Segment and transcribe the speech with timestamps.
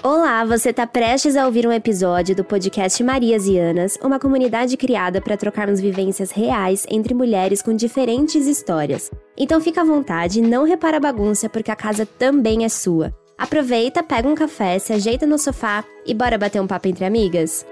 [0.00, 4.76] Olá, você está prestes a ouvir um episódio do podcast Marias e Anas, uma comunidade
[4.76, 9.10] criada para trocarmos vivências reais entre mulheres com diferentes histórias.
[9.36, 13.12] Então fica à vontade, não repara a bagunça porque a casa também é sua.
[13.36, 17.66] Aproveita, pega um café, se ajeita no sofá e bora bater um papo entre amigas?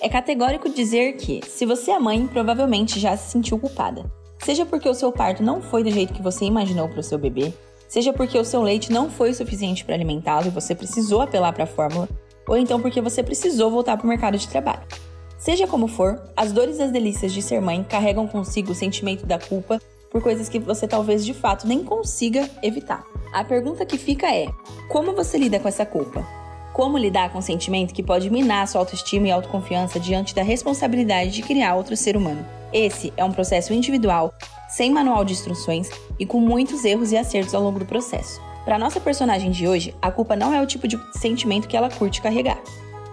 [0.00, 4.10] É categórico dizer que, se você é mãe, provavelmente já se sentiu culpada.
[4.38, 7.18] Seja porque o seu parto não foi do jeito que você imaginou para o seu
[7.18, 7.52] bebê,
[7.88, 11.64] seja porque o seu leite não foi suficiente para alimentá-lo e você precisou apelar para
[11.64, 12.08] a fórmula,
[12.48, 14.82] ou então porque você precisou voltar para o mercado de trabalho.
[15.38, 19.26] Seja como for, as dores e as delícias de ser mãe carregam consigo o sentimento
[19.26, 23.04] da culpa por coisas que você talvez de fato nem consiga evitar.
[23.32, 24.46] A pergunta que fica é:
[24.88, 26.26] como você lida com essa culpa?
[26.72, 31.30] Como lidar com o sentimento que pode minar sua autoestima e autoconfiança diante da responsabilidade
[31.30, 32.46] de criar outro ser humano?
[32.72, 34.34] Esse é um processo individual,
[34.76, 38.42] sem manual de instruções e com muitos erros e acertos ao longo do processo.
[38.62, 41.88] Para nossa personagem de hoje, a culpa não é o tipo de sentimento que ela
[41.88, 42.62] curte carregar.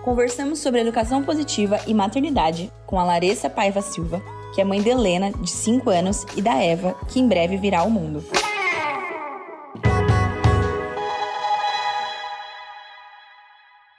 [0.04, 4.22] Conversamos sobre educação positiva e maternidade com a Larissa Paiva Silva,
[4.54, 7.80] que é mãe de Helena, de 5 anos, e da Eva, que em breve virá
[7.80, 8.22] ao mundo.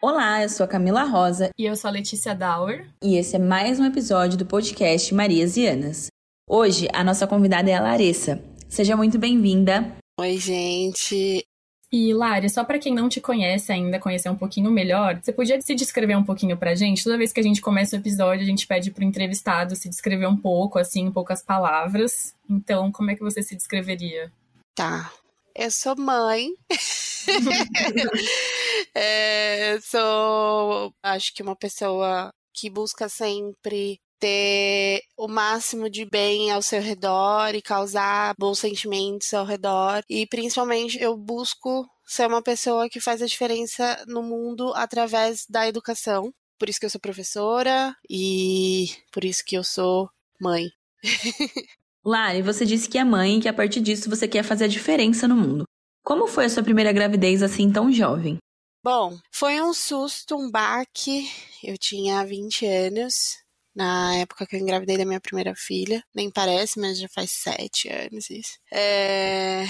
[0.02, 1.48] Olá, eu sou a Camila Rosa.
[1.58, 2.86] E eu sou a Letícia Dauer.
[3.02, 6.13] E esse é mais um episódio do podcast Marias e Anas.
[6.48, 8.42] Hoje, a nossa convidada é a Larissa.
[8.68, 9.96] Seja muito bem-vinda.
[10.20, 11.46] Oi, gente.
[11.90, 15.58] E Lari, só para quem não te conhece ainda, conhecer um pouquinho melhor, você podia
[15.60, 17.02] se descrever um pouquinho pra gente?
[17.02, 20.26] Toda vez que a gente começa o episódio, a gente pede pro entrevistado se descrever
[20.26, 22.34] um pouco, assim, em poucas palavras.
[22.50, 24.30] Então, como é que você se descreveria?
[24.74, 25.10] Tá.
[25.54, 26.50] Eu sou mãe.
[28.94, 36.62] é, sou, acho que uma pessoa que busca sempre ter o máximo de bem ao
[36.62, 40.02] seu redor e causar bons sentimentos ao redor.
[40.08, 45.66] E principalmente eu busco ser uma pessoa que faz a diferença no mundo através da
[45.66, 46.32] educação.
[46.58, 50.08] Por isso que eu sou professora e por isso que eu sou
[50.40, 50.68] mãe.
[52.04, 54.68] Lari, você disse que é mãe e que a partir disso você quer fazer a
[54.68, 55.64] diferença no mundo.
[56.04, 58.36] Como foi a sua primeira gravidez assim tão jovem?
[58.84, 61.26] Bom, foi um susto, um baque.
[61.62, 63.38] Eu tinha 20 anos,
[63.74, 66.02] na época que eu engravidei da minha primeira filha.
[66.14, 68.58] Nem parece, mas já faz sete anos isso.
[68.72, 69.64] É...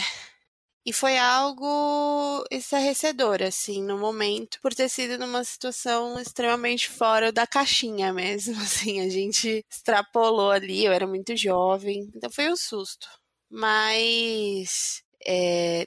[0.86, 7.46] E foi algo estarrecedor, assim, no momento, por ter sido numa situação extremamente fora da
[7.46, 13.08] caixinha mesmo, assim, a gente extrapolou ali, eu era muito jovem, então foi um susto.
[13.50, 15.86] Mas é,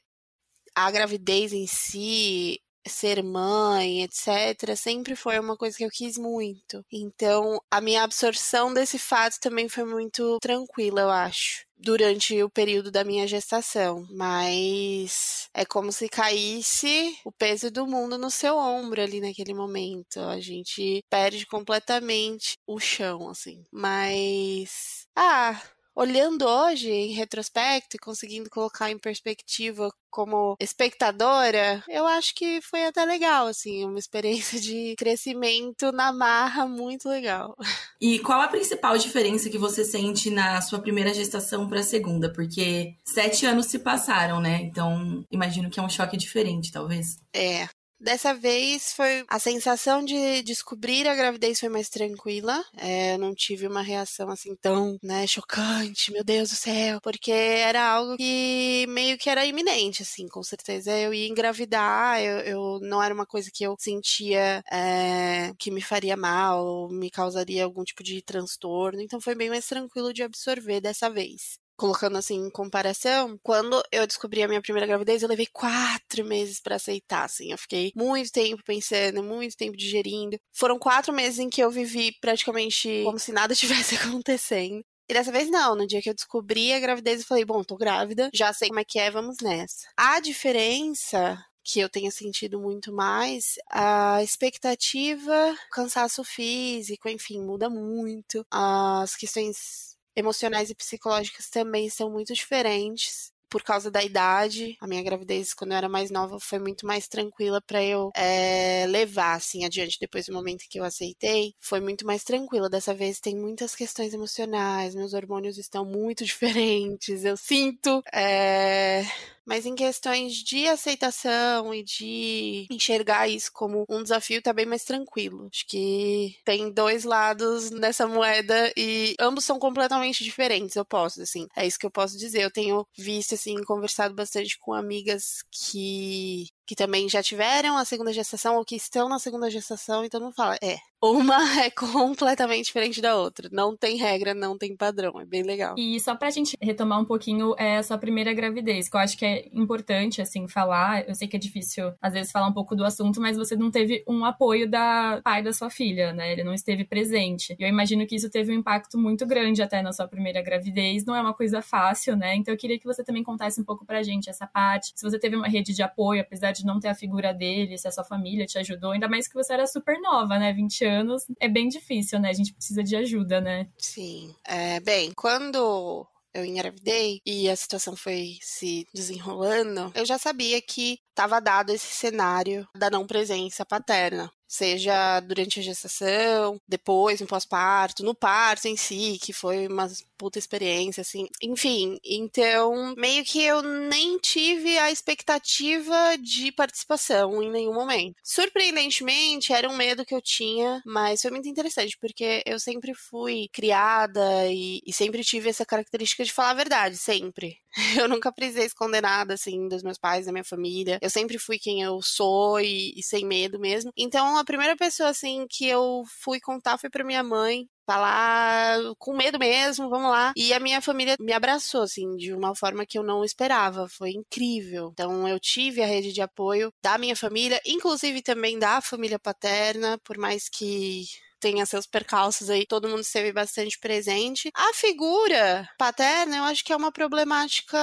[0.75, 6.83] a gravidez em si, ser mãe, etc., sempre foi uma coisa que eu quis muito.
[6.91, 11.65] Então, a minha absorção desse fato também foi muito tranquila, eu acho.
[11.79, 18.17] Durante o período da minha gestação, mas é como se caísse o peso do mundo
[18.17, 20.19] no seu ombro ali naquele momento.
[20.21, 23.63] A gente perde completamente o chão, assim.
[23.71, 25.05] Mas.
[25.15, 25.61] Ah,
[25.97, 32.85] olhando hoje em retrospecto e conseguindo colocar em perspectiva como espectadora, eu acho que foi
[32.85, 37.55] até legal, assim, uma experiência de crescimento na marra muito legal.
[37.99, 42.31] E qual a principal diferença que você sente na sua primeira gestação para a segunda?
[42.31, 44.61] Porque sete anos se passaram, né?
[44.61, 47.17] Então, imagino que é um choque diferente, talvez.
[47.33, 47.67] É,
[47.99, 52.63] Dessa vez foi a sensação de descobrir a gravidez foi mais tranquila.
[52.77, 57.31] É, eu não tive uma reação assim tão, né, chocante, meu Deus do céu, porque
[57.31, 62.21] era algo que meio que era iminente, assim, com certeza eu ia engravidar.
[62.21, 67.09] Eu, eu não era uma coisa que eu sentia é, que me faria mal, me
[67.09, 69.01] causaria algum tipo de transtorno.
[69.01, 74.07] Então foi bem mais tranquilo de absorver dessa vez colocando assim em comparação, quando eu
[74.07, 77.51] descobri a minha primeira gravidez, eu levei quatro meses para aceitar, assim.
[77.51, 80.37] Eu fiquei muito tempo pensando, muito tempo digerindo.
[80.51, 84.81] Foram quatro meses em que eu vivi praticamente como se nada tivesse acontecendo.
[85.09, 87.77] E dessa vez não, no dia que eu descobri a gravidez, eu falei, bom, tô
[87.77, 89.87] grávida, já sei como é que é, vamos nessa.
[89.95, 98.45] A diferença que eu tenha sentido muito mais, a expectativa, cansaço físico, enfim, muda muito.
[98.49, 99.86] As questões
[100.17, 104.77] emocionais e psicológicas também são muito diferentes por causa da idade.
[104.79, 108.85] A minha gravidez, quando eu era mais nova, foi muito mais tranquila para eu é,
[108.87, 109.97] levar, assim, adiante.
[109.99, 112.69] Depois do momento que eu aceitei, foi muito mais tranquila.
[112.69, 118.01] Dessa vez tem muitas questões emocionais, meus hormônios estão muito diferentes, eu sinto.
[118.13, 119.03] É
[119.47, 124.83] mas em questões de aceitação e de enxergar isso como um desafio, tá bem mais
[124.83, 125.47] tranquilo.
[125.49, 131.47] Acho que tem dois lados nessa moeda e ambos são completamente diferentes, posso, assim.
[131.55, 132.41] É isso que eu posso dizer.
[132.41, 138.11] Eu tenho visto assim, conversado bastante com amigas que que também já tiveram a segunda
[138.11, 143.01] gestação ou que estão na segunda gestação, então não fala, é, uma é completamente diferente
[143.01, 143.49] da outra.
[143.51, 145.19] Não tem regra, não tem padrão.
[145.19, 145.75] É bem legal.
[145.77, 149.17] E só pra gente retomar um pouquinho é, a sua primeira gravidez, que eu acho
[149.17, 151.07] que é importante, assim, falar.
[151.07, 153.69] Eu sei que é difícil, às vezes, falar um pouco do assunto, mas você não
[153.71, 156.31] teve um apoio da pai da sua filha, né?
[156.31, 157.55] Ele não esteve presente.
[157.59, 161.05] E eu imagino que isso teve um impacto muito grande até na sua primeira gravidez.
[161.05, 162.35] Não é uma coisa fácil, né?
[162.35, 164.93] Então eu queria que você também contasse um pouco pra gente essa parte.
[164.95, 167.87] Se você teve uma rede de apoio, apesar de não ter a figura dele, se
[167.87, 170.53] a sua família te ajudou, ainda mais que você era super nova, né?
[170.53, 172.29] 20 anos, é bem difícil, né?
[172.29, 173.67] A gente precisa de ajuda, né?
[173.77, 174.35] Sim.
[174.45, 180.99] É, bem, quando eu engravidei e a situação foi se desenrolando, eu já sabia que
[181.09, 188.03] estava dado esse cenário da não presença paterna seja durante a gestação, depois, no pós-parto,
[188.03, 191.27] no parto em si, que foi uma puta experiência, assim.
[191.41, 198.15] Enfim, então, meio que eu nem tive a expectativa de participação em nenhum momento.
[198.23, 203.47] Surpreendentemente, era um medo que eu tinha, mas foi muito interessante, porque eu sempre fui
[203.53, 207.57] criada e, e sempre tive essa característica de falar a verdade, sempre.
[208.03, 210.97] Eu nunca precisei esconder nada, assim, dos meus pais, da minha família.
[211.01, 213.91] Eu sempre fui quem eu sou e, e sem medo mesmo.
[213.95, 219.15] Então, a primeira pessoa, assim, que eu fui contar foi pra minha mãe falar com
[219.15, 220.33] medo mesmo, vamos lá.
[220.35, 223.87] E a minha família me abraçou, assim, de uma forma que eu não esperava.
[223.87, 224.89] Foi incrível.
[224.91, 229.97] Então, eu tive a rede de apoio da minha família, inclusive também da família paterna,
[230.03, 231.05] por mais que
[231.39, 234.51] tenha seus percalços aí, todo mundo esteve bastante presente.
[234.53, 237.77] A figura paterna, eu acho que é uma problemática,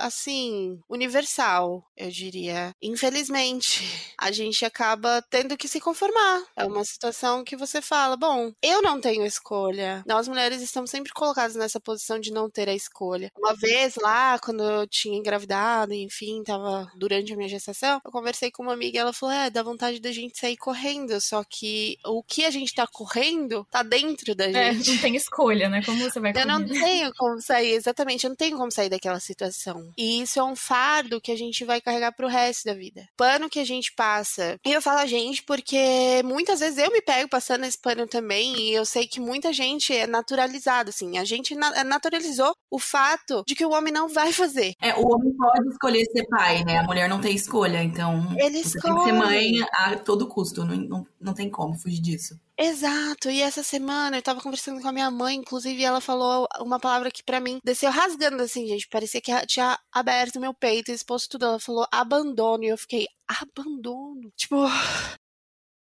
[0.00, 2.72] assim, universal, eu diria.
[2.82, 3.82] Infelizmente,
[4.18, 6.42] a gente acaba tendo que se conformar.
[6.56, 10.02] É uma situação que você fala, bom, eu não tenho escolha.
[10.06, 13.30] Nós mulheres estamos sempre colocadas nessa posição de não ter a escolha.
[13.36, 18.50] Uma vez lá, quando eu tinha engravidado, enfim, tava durante a minha gestação, eu conversei
[18.50, 21.96] com uma amiga e ela falou: é, dá vontade da gente sair correndo, só que
[22.04, 24.90] o que a gente tá correndo tá dentro da É, gente.
[24.92, 25.82] não tem escolha, né?
[25.84, 29.20] Como você vai Eu não tenho como sair, exatamente, eu não tenho como sair daquela
[29.20, 29.90] situação.
[29.96, 33.06] E isso é um fardo que a gente vai carregar pro resto da vida.
[33.16, 34.56] Pano que a gente passa.
[34.66, 38.56] E eu falo a gente porque muitas vezes eu me pego passando esse pano também
[38.58, 41.18] e eu sei que muita gente é naturalizado, assim.
[41.18, 44.74] A gente na- naturalizou o fato de que o homem não vai fazer.
[44.82, 46.78] É, o homem pode escolher ser pai, né?
[46.78, 49.12] A mulher não tem escolha, então Ele você tem que ser escolhe.
[49.12, 52.38] mãe a todo custo, não, não, não tem como fugir disso.
[52.60, 56.80] Exato, e essa semana eu tava conversando com a minha mãe, inclusive ela falou uma
[56.80, 61.30] palavra que pra mim desceu rasgando assim, gente, parecia que tinha aberto meu peito exposto
[61.30, 61.44] tudo.
[61.46, 64.32] Ela falou abandono, e eu fiquei, abandono?
[64.36, 64.56] Tipo,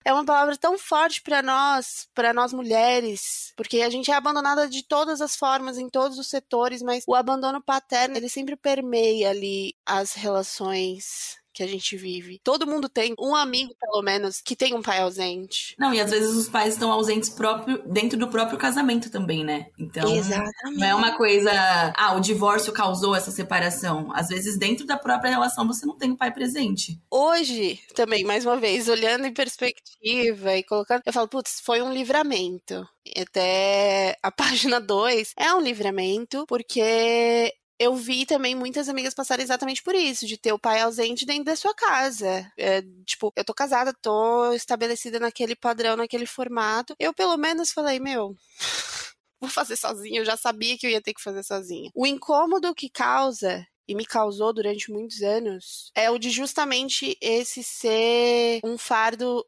[0.05, 4.69] é uma palavra tão forte pra nós, pra nós mulheres, porque a gente é abandonada
[4.69, 9.31] de todas as formas, em todos os setores, mas o abandono paterno, ele sempre permeia
[9.31, 12.41] ali as relações que a gente vive.
[12.43, 15.77] Todo mundo tem um amigo, pelo menos, que tem um pai ausente.
[15.79, 19.69] Não, e às vezes os pais estão ausentes próprio, dentro do próprio casamento também, né?
[19.79, 20.79] Então, Exatamente.
[20.79, 21.53] não é uma coisa,
[21.97, 24.11] ah, o divórcio causou essa separação.
[24.15, 27.01] Às vezes, dentro da própria relação, você não tem o pai presente.
[27.11, 31.93] Hoje, também, mais uma vez, olhando em perspectiva e colocando, eu falo, putz, foi um
[31.93, 32.87] livramento.
[33.17, 39.83] Até a página 2 é um livramento, porque eu vi também muitas amigas passarem exatamente
[39.83, 42.51] por isso, de ter o pai ausente dentro da sua casa.
[42.57, 46.95] É, tipo, eu tô casada, tô estabelecida naquele padrão, naquele formato.
[46.99, 48.37] Eu, pelo menos, falei, meu.
[49.41, 51.91] Vou fazer sozinha, eu já sabia que eu ia ter que fazer sozinha.
[51.95, 57.63] O incômodo que causa e me causou durante muitos anos é o de justamente esse
[57.63, 59.45] ser um fardo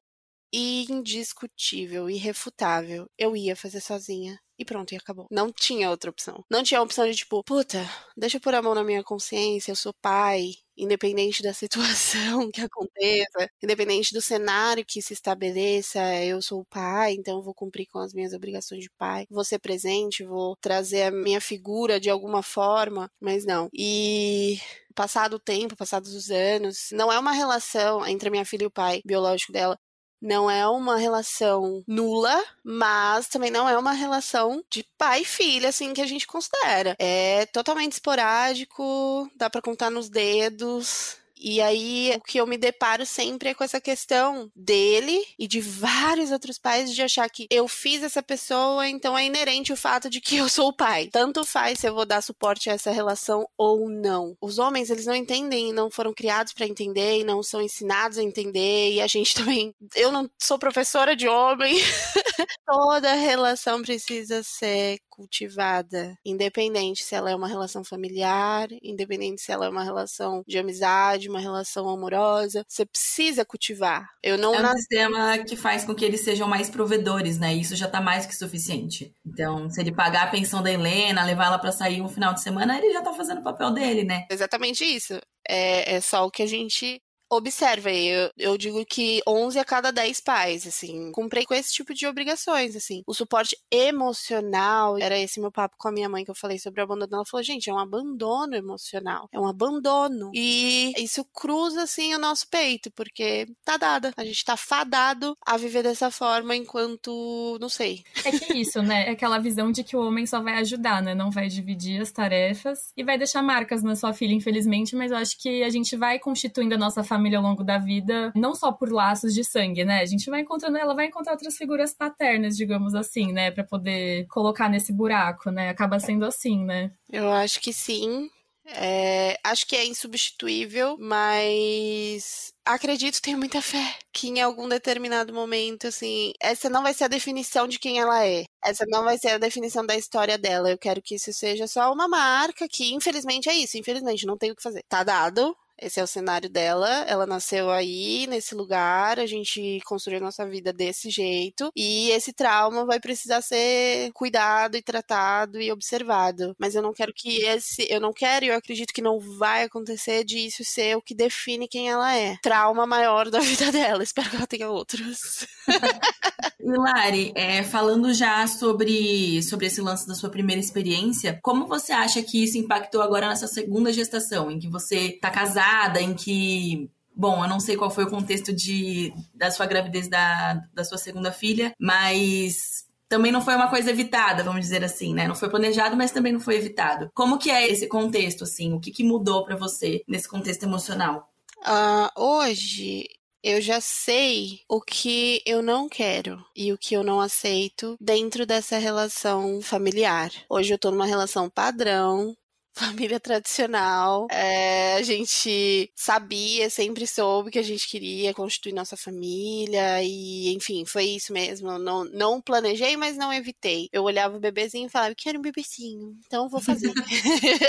[0.53, 3.07] indiscutível, irrefutável.
[3.19, 4.39] Eu ia fazer sozinha.
[4.59, 5.27] E pronto, e acabou.
[5.31, 6.43] Não tinha outra opção.
[6.51, 7.79] Não tinha a opção de tipo, puta,
[8.17, 11.53] deixa eu pôr a mão na minha consciência, eu sou pai, independente da
[12.41, 17.55] situação que aconteça, independente do cenário que se estabeleça, eu sou o pai, então vou
[17.55, 22.01] cumprir com as minhas obrigações de pai, vou ser presente, vou trazer a minha figura
[22.01, 23.69] de alguma forma, mas não.
[23.75, 24.59] E
[24.95, 28.67] passado o tempo, passados os anos, não é uma relação entre a minha filha e
[28.67, 29.79] o pai biológico dela,
[30.21, 35.69] não é uma relação nula, mas também não é uma relação de pai e filha,
[35.69, 36.97] assim, que a gente considera.
[36.99, 41.17] É totalmente esporádico, dá pra contar nos dedos.
[41.39, 45.61] E aí, o que eu me deparo sempre é com essa questão dele e de
[45.61, 50.09] vários outros pais de achar que eu fiz essa pessoa, então é inerente o fato
[50.09, 51.09] de que eu sou o pai.
[51.13, 54.37] Tanto faz se eu vou dar suporte a essa relação ou não.
[54.41, 58.23] Os homens, eles não entendem, não foram criados para entender e não são ensinados a
[58.23, 58.93] entender.
[58.93, 59.75] E a gente também.
[59.95, 61.77] Eu não sou professora de homem.
[62.67, 69.65] Toda relação precisa ser cultivada, independente se ela é uma relação familiar, independente se ela
[69.65, 74.07] é uma relação de amizade, uma relação amorosa, você precisa cultivar.
[74.23, 74.79] Eu não é um nasci...
[74.79, 77.55] sistema que faz com que eles sejam mais provedores, né?
[77.55, 79.13] Isso já tá mais que suficiente.
[79.25, 82.43] Então, se ele pagar a pensão da Helena, levar ela para sair um final de
[82.43, 84.27] semana, ele já tá fazendo o papel dele, né?
[84.31, 85.21] Exatamente isso.
[85.49, 89.91] É, é só o que a gente Observa eu, eu, digo que 11 a cada
[89.91, 93.03] 10 pais, assim, comprei com esse tipo de obrigações, assim.
[93.07, 96.81] O suporte emocional, era esse meu papo com a minha mãe que eu falei sobre
[96.81, 97.15] o abandono.
[97.15, 100.31] Ela falou, gente, é um abandono emocional, é um abandono.
[100.33, 104.13] E isso cruza, assim, o nosso peito, porque tá dada.
[104.17, 108.05] A gente tá fadado a viver dessa forma enquanto, não sei.
[108.25, 109.09] É que é isso, né?
[109.09, 111.15] É aquela visão de que o homem só vai ajudar, né?
[111.15, 115.17] Não vai dividir as tarefas e vai deixar marcas na sua filha, infelizmente, mas eu
[115.17, 118.55] acho que a gente vai constituindo a nossa família família ao longo da vida, não
[118.55, 120.01] só por laços de sangue, né?
[120.01, 123.51] A gente vai encontrando, ela vai encontrar outras figuras paternas, digamos assim, né?
[123.51, 125.71] Para poder colocar nesse buraco, né?
[125.71, 126.93] Acaba sendo assim, né?
[127.11, 128.31] Eu acho que sim.
[128.69, 135.87] É, acho que é insubstituível, mas acredito, tenho muita fé que em algum determinado momento,
[135.87, 138.45] assim, essa não vai ser a definição de quem ela é.
[138.65, 140.69] Essa não vai ser a definição da história dela.
[140.69, 143.79] Eu quero que isso seja só uma marca que, infelizmente, é isso.
[143.79, 144.83] Infelizmente, não tem o que fazer.
[144.89, 147.05] Tá dado, esse é o cenário dela.
[147.07, 149.19] Ela nasceu aí, nesse lugar.
[149.19, 151.71] A gente construiu nossa vida desse jeito.
[151.77, 156.55] E esse trauma vai precisar ser cuidado e tratado e observado.
[156.59, 157.87] Mas eu não quero que esse.
[157.91, 161.69] Eu não quero e eu acredito que não vai acontecer disso ser o que define
[161.69, 162.37] quem ela é.
[162.43, 164.03] Trauma maior da vida dela.
[164.03, 165.47] Espero que ela tenha outros.
[166.75, 172.23] Lari, é, falando já sobre, sobre esse lance da sua primeira experiência, como você acha
[172.23, 177.43] que isso impactou agora nessa segunda gestação, em que você tá casada, em que Bom,
[177.43, 181.33] eu não sei qual foi o contexto de, da sua gravidez da, da sua segunda
[181.33, 185.27] filha, mas também não foi uma coisa evitada, vamos dizer assim, né?
[185.27, 187.11] Não foi planejado, mas também não foi evitado.
[187.15, 188.75] Como que é esse contexto, assim?
[188.75, 191.33] O que, que mudou para você nesse contexto emocional?
[191.61, 193.09] Uh, hoje
[193.47, 198.45] eu já sei o que eu não quero e o que eu não aceito dentro
[198.45, 200.33] dessa relação familiar.
[200.51, 202.37] Hoje eu tô numa relação padrão,
[202.75, 204.27] família tradicional.
[204.33, 210.85] É, a gente sabia, sempre soube que a gente queria constituir nossa família e, enfim,
[210.85, 211.79] foi isso mesmo.
[211.79, 213.89] Não, não planejei, mas não evitei.
[213.93, 216.93] Eu olhava o bebezinho e falava, quero um bebezinho, então vou fazer.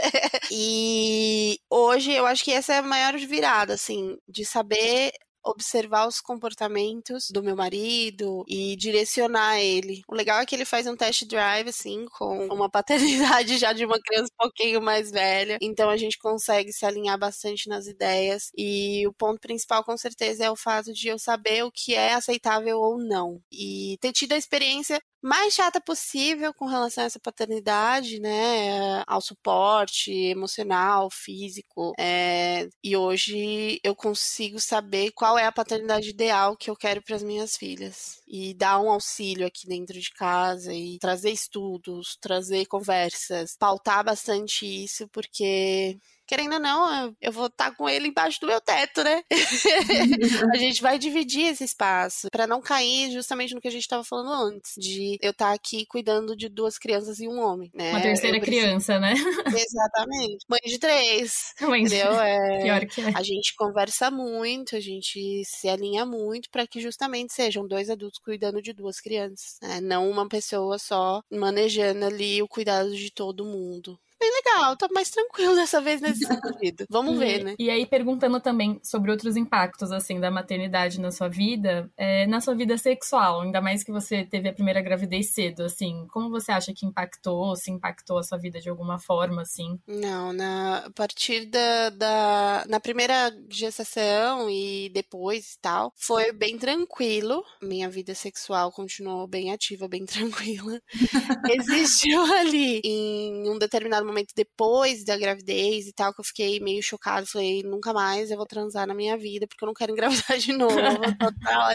[0.51, 5.11] e hoje eu acho que essa é a maior virada, assim, de saber
[5.49, 10.01] observar os comportamentos do meu marido e direcionar ele.
[10.07, 13.85] O legal é que ele faz um test drive, assim, com uma paternidade já de
[13.85, 15.57] uma criança um pouquinho mais velha.
[15.61, 18.51] Então a gente consegue se alinhar bastante nas ideias.
[18.57, 22.13] E o ponto principal, com certeza, é o fato de eu saber o que é
[22.13, 23.41] aceitável ou não.
[23.51, 29.03] E ter tido a experiência mais chata possível com relação a essa paternidade, né?
[29.07, 31.93] Ao suporte emocional, físico.
[31.99, 37.15] É, e hoje eu consigo saber qual é a paternidade ideal que eu quero para
[37.15, 38.21] as minhas filhas.
[38.27, 44.65] E dar um auxílio aqui dentro de casa e trazer estudos, trazer conversas, pautar bastante
[44.65, 45.97] isso, porque
[46.27, 49.23] querendo ou não, eu vou estar tá com ele embaixo do meu teto, né?
[50.53, 54.03] a gente vai dividir esse espaço para não cair justamente no que a gente estava
[54.03, 57.91] falando antes, de eu estar tá aqui cuidando de duas crianças e um homem, né?
[57.91, 59.13] Uma terceira criança, né?
[59.45, 60.45] Exatamente.
[60.49, 61.53] Mãe de três.
[61.61, 61.95] Mãe de...
[61.95, 62.19] Entendeu?
[62.19, 62.63] É...
[62.63, 63.11] Pior que é.
[63.15, 68.19] A gente conversa muito, a gente se alinha muito para que justamente sejam dois adultos
[68.19, 69.79] cuidando de duas crianças, né?
[69.81, 75.09] Não uma pessoa só manejando ali o cuidado de todo mundo bem legal, tá mais
[75.09, 76.85] tranquilo dessa vez nesse sentido.
[76.89, 77.55] Vamos e, ver, né?
[77.59, 82.41] E aí, perguntando também sobre outros impactos, assim, da maternidade na sua vida, é, na
[82.41, 86.51] sua vida sexual, ainda mais que você teve a primeira gravidez cedo, assim, como você
[86.51, 89.79] acha que impactou, se impactou a sua vida de alguma forma, assim?
[89.87, 96.57] Não, na, a partir da, da na primeira gestação e depois e tal, foi bem
[96.57, 97.43] tranquilo.
[97.61, 100.81] Minha vida sexual continuou bem ativa, bem tranquila.
[101.51, 106.81] Existiu ali, em um determinado momento depois da gravidez e tal, que eu fiquei meio
[106.81, 107.25] chocada.
[107.25, 110.53] Falei, nunca mais eu vou transar na minha vida, porque eu não quero engravidar de
[110.57, 110.75] novo.
[111.19, 111.71] total,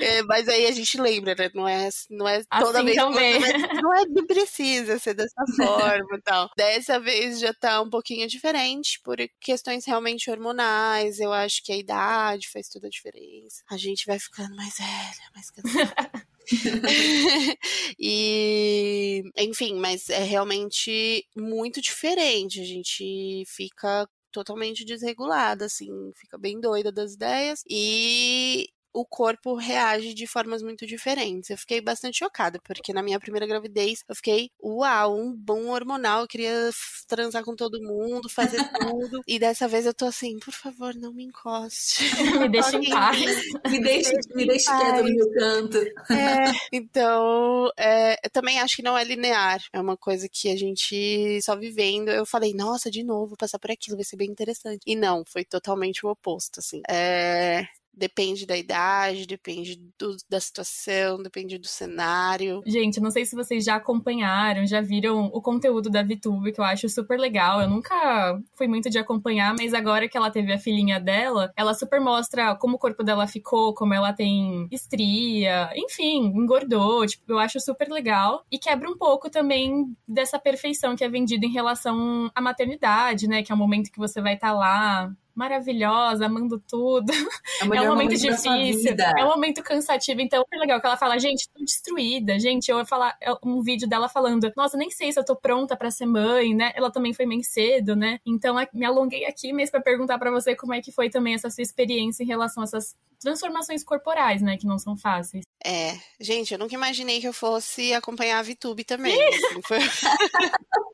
[0.00, 1.50] é, mas aí a gente lembra, né?
[1.54, 3.40] Não é, não é toda assim vez também.
[3.40, 3.42] que
[3.82, 6.48] não é não precisa ser dessa forma e tal.
[6.56, 11.20] Dessa vez já tá um pouquinho diferente, por questões realmente hormonais.
[11.20, 13.62] Eu acho que a idade faz toda a diferença.
[13.70, 16.26] A gente vai ficando mais velha, mais cansada.
[17.98, 22.60] e, enfim, mas é realmente muito diferente.
[22.60, 27.62] A gente fica totalmente desregulada, assim, fica bem doida das ideias.
[27.68, 31.50] E o corpo reage de formas muito diferentes.
[31.50, 36.22] Eu fiquei bastante chocada, porque na minha primeira gravidez eu fiquei, uau, um bom hormonal,
[36.22, 36.70] eu queria
[37.06, 39.22] transar com todo mundo, fazer tudo.
[39.26, 42.04] e dessa vez eu tô assim, por favor, não me encoste.
[42.40, 43.20] me deixe em paz.
[43.68, 45.78] me deixe, me deixe quieta no meu canto.
[45.78, 49.60] É, então, é, eu também acho que não é linear.
[49.72, 52.08] É uma coisa que a gente só vivendo.
[52.10, 54.80] Eu falei, nossa, de novo, passar por aquilo vai ser bem interessante.
[54.86, 56.80] E não, foi totalmente o oposto, assim.
[56.88, 62.62] É, Depende da idade, depende do, da situação, depende do cenário.
[62.64, 66.64] Gente, não sei se vocês já acompanharam, já viram o conteúdo da VTube, que eu
[66.64, 67.60] acho super legal.
[67.60, 71.74] Eu nunca fui muito de acompanhar, mas agora que ela teve a filhinha dela, ela
[71.74, 77.06] super mostra como o corpo dela ficou, como ela tem estria, enfim, engordou.
[77.06, 78.44] Tipo, eu acho super legal.
[78.50, 83.42] E quebra um pouco também dessa perfeição que é vendida em relação à maternidade, né?
[83.42, 87.12] Que é o momento que você vai estar tá lá maravilhosa, amando tudo.
[87.60, 90.20] É, é um momento difícil, é um momento cansativo.
[90.20, 92.38] Então, é legal que ela fala, gente, tô destruída.
[92.38, 95.36] Gente, eu ia falar é um vídeo dela falando, nossa, nem sei se eu tô
[95.36, 96.72] pronta para ser mãe, né?
[96.74, 98.18] Ela também foi mãe cedo, né?
[98.26, 101.50] Então, me alonguei aqui mesmo para perguntar para você como é que foi também essa
[101.50, 105.44] sua experiência em relação a essas transformações corporais, né, que não são fáceis.
[105.64, 109.16] É, gente, eu nunca imaginei que eu fosse acompanhar a VTube também.
[109.28, 109.78] Assim, foi...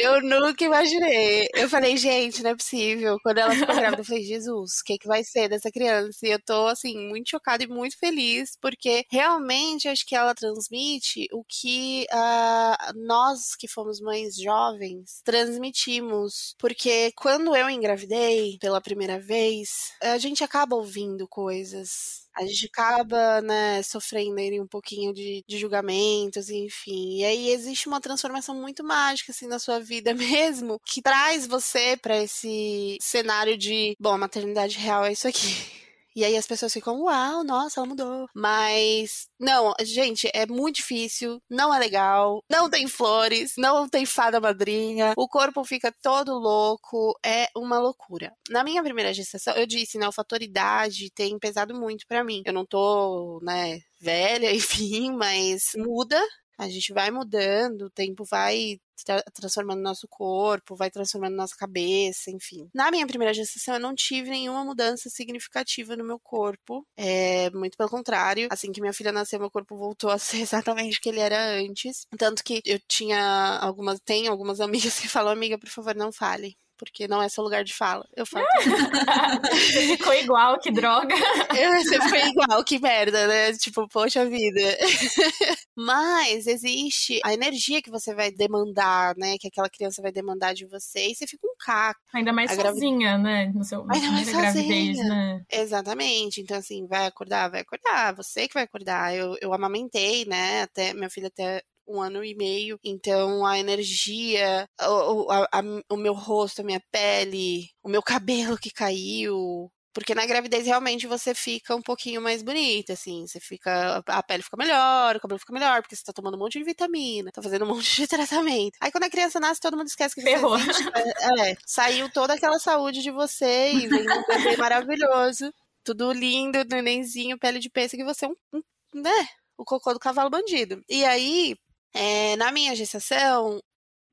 [0.00, 1.48] Eu nunca imaginei.
[1.54, 3.18] Eu falei, gente, não é possível.
[3.22, 6.26] Quando ela ficou grávida, eu falei, Jesus, o que, que vai ser dessa criança?
[6.26, 11.26] E eu tô, assim, muito chocada e muito feliz, porque realmente acho que ela transmite
[11.32, 16.54] o que uh, nós que fomos mães jovens transmitimos.
[16.58, 19.68] Porque quando eu engravidei pela primeira vez,
[20.02, 25.58] a gente acaba ouvindo coisas a gente acaba, né, sofrendo aí um pouquinho de, de
[25.58, 27.18] julgamentos, enfim.
[27.20, 31.96] E aí existe uma transformação muito mágica, assim, na sua vida mesmo, que traz você
[31.96, 35.85] para esse cenário de, bom, a maternidade real é isso aqui.
[36.16, 38.26] E aí as pessoas ficam, uau, nossa, ela mudou.
[38.34, 44.40] Mas, não, gente, é muito difícil, não é legal, não tem flores, não tem fada
[44.40, 48.32] madrinha, o corpo fica todo louco, é uma loucura.
[48.48, 52.42] Na minha primeira gestação, eu disse, né, o fator idade tem pesado muito para mim.
[52.46, 56.18] Eu não tô, né, velha, enfim, mas muda,
[56.58, 62.30] a gente vai mudando, o tempo vai tra transformando nosso corpo, vai transformando nossa cabeça,
[62.30, 62.68] enfim.
[62.74, 66.86] Na minha primeira gestação, eu não tive nenhuma mudança significativa no meu corpo.
[66.96, 68.48] É, muito pelo contrário.
[68.50, 71.38] Assim que minha filha nasceu, meu corpo voltou a ser exatamente o que ele era
[71.58, 72.06] antes.
[72.18, 76.56] Tanto que eu tinha algumas, tem algumas amigas que falam, amiga, por favor, não fale
[76.76, 78.06] porque não é seu lugar de fala.
[78.14, 78.46] Eu falo.
[79.50, 81.14] você ficou igual, que droga.
[81.56, 83.52] Eu, você ficou igual, que merda, né?
[83.54, 84.60] Tipo, poxa vida.
[85.76, 89.36] Mas existe a energia que você vai demandar, né?
[89.38, 92.00] Que aquela criança vai demandar de você, e você fica um caco.
[92.14, 93.52] Ainda mais a sozinha, né?
[93.54, 95.42] No seu Ainda mais gravidez, né?
[95.50, 96.40] Exatamente.
[96.40, 98.14] Então, assim, vai acordar, vai acordar.
[98.14, 99.14] Você que vai acordar.
[99.14, 100.62] Eu, eu amamentei, né?
[100.62, 102.78] Até minha filha até um ano e meio.
[102.84, 108.58] Então a energia, o, a, a, o meu rosto, a minha pele, o meu cabelo
[108.58, 113.26] que caiu, porque na gravidez realmente você fica um pouquinho mais bonita, assim.
[113.26, 114.02] Você fica.
[114.06, 116.64] A pele fica melhor, o cabelo fica melhor, porque você tá tomando um monte de
[116.64, 118.76] vitamina, tá fazendo um monte de tratamento.
[118.78, 120.58] Aí quando a criança nasce, todo mundo esquece que você Ferrou.
[120.58, 120.82] existe.
[120.94, 125.50] É, é, saiu toda aquela saúde de você e vem um bebê maravilhoso.
[125.82, 129.28] Tudo lindo, nenenzinho, pele de pêssego, e você é um, um né?
[129.56, 130.82] O cocô do cavalo bandido.
[130.90, 131.56] E aí,
[131.96, 133.62] é, na minha gestação,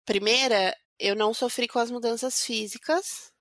[0.06, 3.33] primeira, eu não sofri com as mudanças físicas,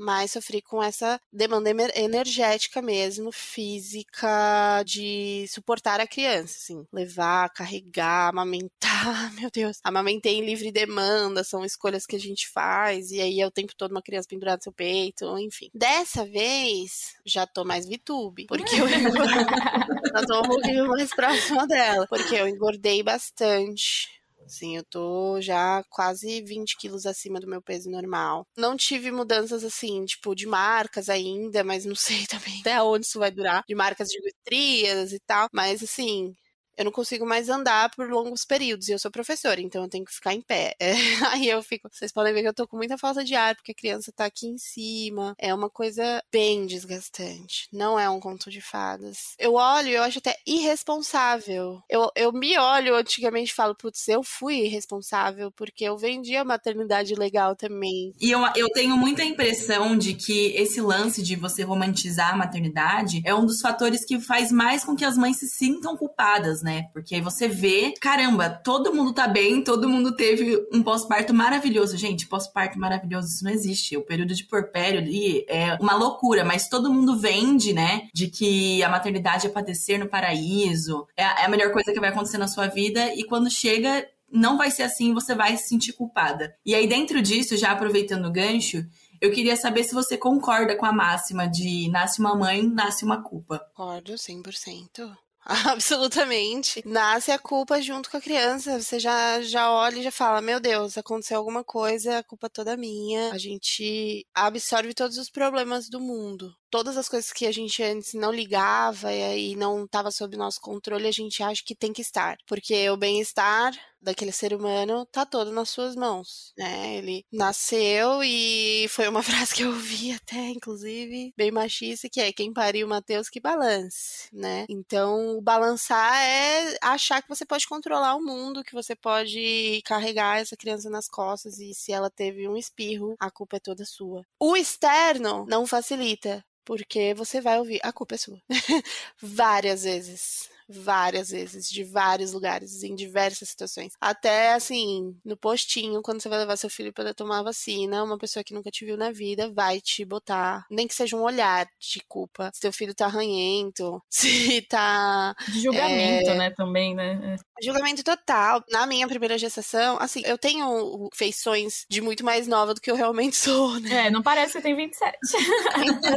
[0.00, 8.30] mas sofri com essa demanda energética mesmo, física, de suportar a criança, assim, levar, carregar,
[8.30, 9.78] amamentar, meu Deus.
[9.84, 13.74] Amamentei em livre demanda, são escolhas que a gente faz, e aí é o tempo
[13.76, 15.68] todo uma criança pendurada no seu peito, enfim.
[15.74, 18.88] Dessa vez, já tô mais VTube, porque eu
[20.16, 24.19] já tô um pouquinho mais próxima dela, porque eu engordei bastante
[24.50, 28.44] Assim, eu tô já quase 20 quilos acima do meu peso normal.
[28.56, 33.18] Não tive mudanças assim, tipo, de marcas ainda, mas não sei também até onde isso
[33.18, 33.62] vai durar.
[33.66, 35.48] De marcas de estrias e tal.
[35.52, 36.34] Mas assim,
[36.80, 38.88] eu não consigo mais andar por longos períodos.
[38.88, 40.74] E eu sou professora, então eu tenho que ficar em pé.
[40.80, 40.94] É,
[41.30, 41.90] aí eu fico.
[41.92, 44.24] Vocês podem ver que eu tô com muita falta de ar, porque a criança tá
[44.24, 45.34] aqui em cima.
[45.38, 47.68] É uma coisa bem desgastante.
[47.70, 49.34] Não é um conto de fadas.
[49.38, 51.82] Eu olho e eu acho até irresponsável.
[51.86, 56.46] Eu, eu me olho antigamente e falo, putz, eu fui irresponsável, porque eu vendi a
[56.46, 58.14] maternidade legal também.
[58.18, 63.20] E eu, eu tenho muita impressão de que esse lance de você romantizar a maternidade
[63.26, 66.69] é um dos fatores que faz mais com que as mães se sintam culpadas, né?
[66.70, 66.88] Né?
[66.92, 71.96] Porque aí você vê, caramba, todo mundo tá bem, todo mundo teve um pós-parto maravilhoso.
[71.96, 73.96] Gente, pós-parto maravilhoso, isso não existe.
[73.96, 78.08] O período de porpério ali é uma loucura, mas todo mundo vende, né?
[78.14, 82.00] De que a maternidade é padecer no paraíso, é a, é a melhor coisa que
[82.00, 85.68] vai acontecer na sua vida, e quando chega, não vai ser assim, você vai se
[85.68, 86.54] sentir culpada.
[86.64, 88.86] E aí, dentro disso, já aproveitando o gancho,
[89.20, 93.22] eu queria saber se você concorda com a máxima de nasce uma mãe, nasce uma
[93.22, 93.58] culpa.
[93.74, 95.10] Concordo, 100%.
[95.66, 96.80] Absolutamente.
[96.86, 98.80] Nasce a culpa junto com a criança.
[98.80, 102.50] Você já, já olha e já fala: Meu Deus, aconteceu alguma coisa, a culpa é
[102.50, 103.32] toda minha.
[103.32, 108.14] A gente absorve todos os problemas do mundo todas as coisas que a gente antes
[108.14, 112.36] não ligava e não estava sob nosso controle, a gente acha que tem que estar.
[112.46, 116.96] Porque o bem-estar daquele ser humano tá todo nas suas mãos, né?
[116.96, 122.32] Ele nasceu e foi uma frase que eu ouvi até, inclusive, bem machista, que é
[122.32, 124.64] quem pariu Mateus que balance, né?
[124.68, 130.56] Então, balançar é achar que você pode controlar o mundo, que você pode carregar essa
[130.56, 134.24] criança nas costas e se ela teve um espirro, a culpa é toda sua.
[134.38, 138.40] O externo não facilita, porque você vai ouvir a culpa é sua.
[139.20, 143.92] Várias vezes várias vezes, de vários lugares, em diversas situações.
[144.00, 148.18] Até assim, no postinho, quando você vai levar seu filho para tomar a vacina, uma
[148.18, 151.66] pessoa que nunca te viu na vida vai te botar, nem que seja um olhar
[151.78, 155.34] de culpa, se teu filho tá ranhento, se tá.
[155.48, 156.34] De julgamento, é...
[156.36, 157.36] né, também, né?
[157.36, 157.64] É.
[157.64, 158.64] Julgamento total.
[158.70, 162.96] Na minha primeira gestação, assim, eu tenho feições de muito mais nova do que eu
[162.96, 164.06] realmente sou, né?
[164.06, 165.18] É, não parece que tem 27.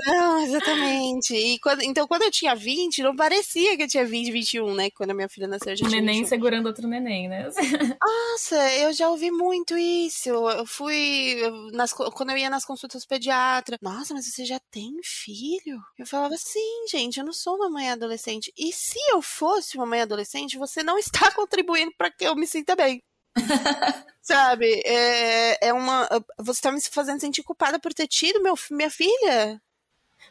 [0.05, 1.35] Não, exatamente.
[1.35, 4.75] E quando, então, quando eu tinha 20, não parecia que eu tinha 20, 20 21,
[4.75, 4.89] né?
[4.91, 6.27] Quando a minha filha nasceu, eu já um neném 21.
[6.27, 7.49] segurando outro neném, né?
[8.01, 10.29] Nossa, eu já ouvi muito isso.
[10.29, 11.37] Eu fui.
[11.71, 13.77] Nas, quando eu ia nas consultas pediatra.
[13.81, 15.79] Nossa, mas você já tem filho?
[15.97, 18.53] Eu falava, sim, gente, eu não sou uma mãe adolescente.
[18.57, 22.45] E se eu fosse uma mãe adolescente, você não está contribuindo para que eu me
[22.45, 23.01] sinta bem.
[24.21, 24.81] Sabe?
[24.85, 26.07] É, é uma.
[26.39, 29.61] Você tá me fazendo sentir culpada por ter tido meu, minha filha.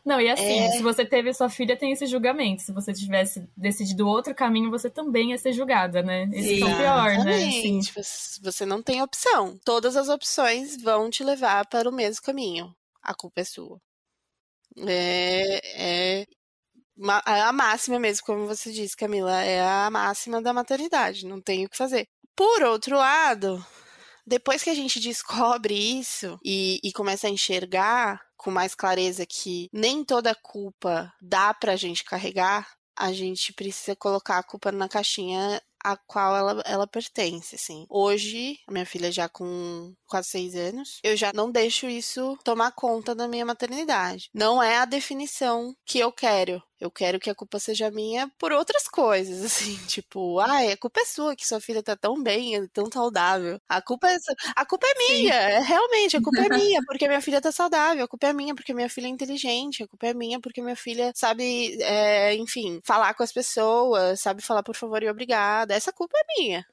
[0.04, 0.70] Não, e assim, é...
[0.72, 2.62] se você teve sua filha, tem esse julgamento.
[2.62, 6.28] Se você tivesse decidido outro caminho, você também ia ser julgada, né?
[6.32, 7.36] Esse é pior, né?
[7.36, 7.80] Assim.
[8.42, 9.58] Você não tem opção.
[9.64, 12.74] Todas as opções vão te levar para o mesmo caminho.
[13.00, 13.80] A culpa é sua.
[14.76, 16.26] É, é
[17.24, 21.68] a máxima mesmo, como você disse, Camila, é a máxima da maternidade, não tem o
[21.68, 22.06] que fazer.
[22.36, 23.64] Por outro lado,
[24.26, 29.68] depois que a gente descobre isso e, e começa a enxergar com mais clareza que
[29.72, 35.60] nem toda culpa dá pra gente carregar, a gente precisa colocar a culpa na caixinha
[35.84, 37.86] a qual ela, ela pertence, assim.
[37.88, 43.14] Hoje, minha filha já com quase seis anos, eu já não deixo isso tomar conta
[43.14, 44.28] da minha maternidade.
[44.34, 46.62] Não é a definição que eu quero.
[46.78, 51.00] Eu quero que a culpa seja minha por outras coisas, assim, tipo, ai, a culpa
[51.00, 53.58] é sua que sua filha tá tão bem, é tão saudável.
[53.66, 54.18] A culpa é,
[54.54, 58.04] a culpa é minha, é, realmente, a culpa é minha porque minha filha tá saudável,
[58.04, 60.76] a culpa é minha porque minha filha é inteligente, a culpa é minha porque minha
[60.76, 65.74] filha sabe, é, enfim, falar com as pessoas, sabe falar por favor e obrigada.
[65.74, 66.66] Essa culpa é minha.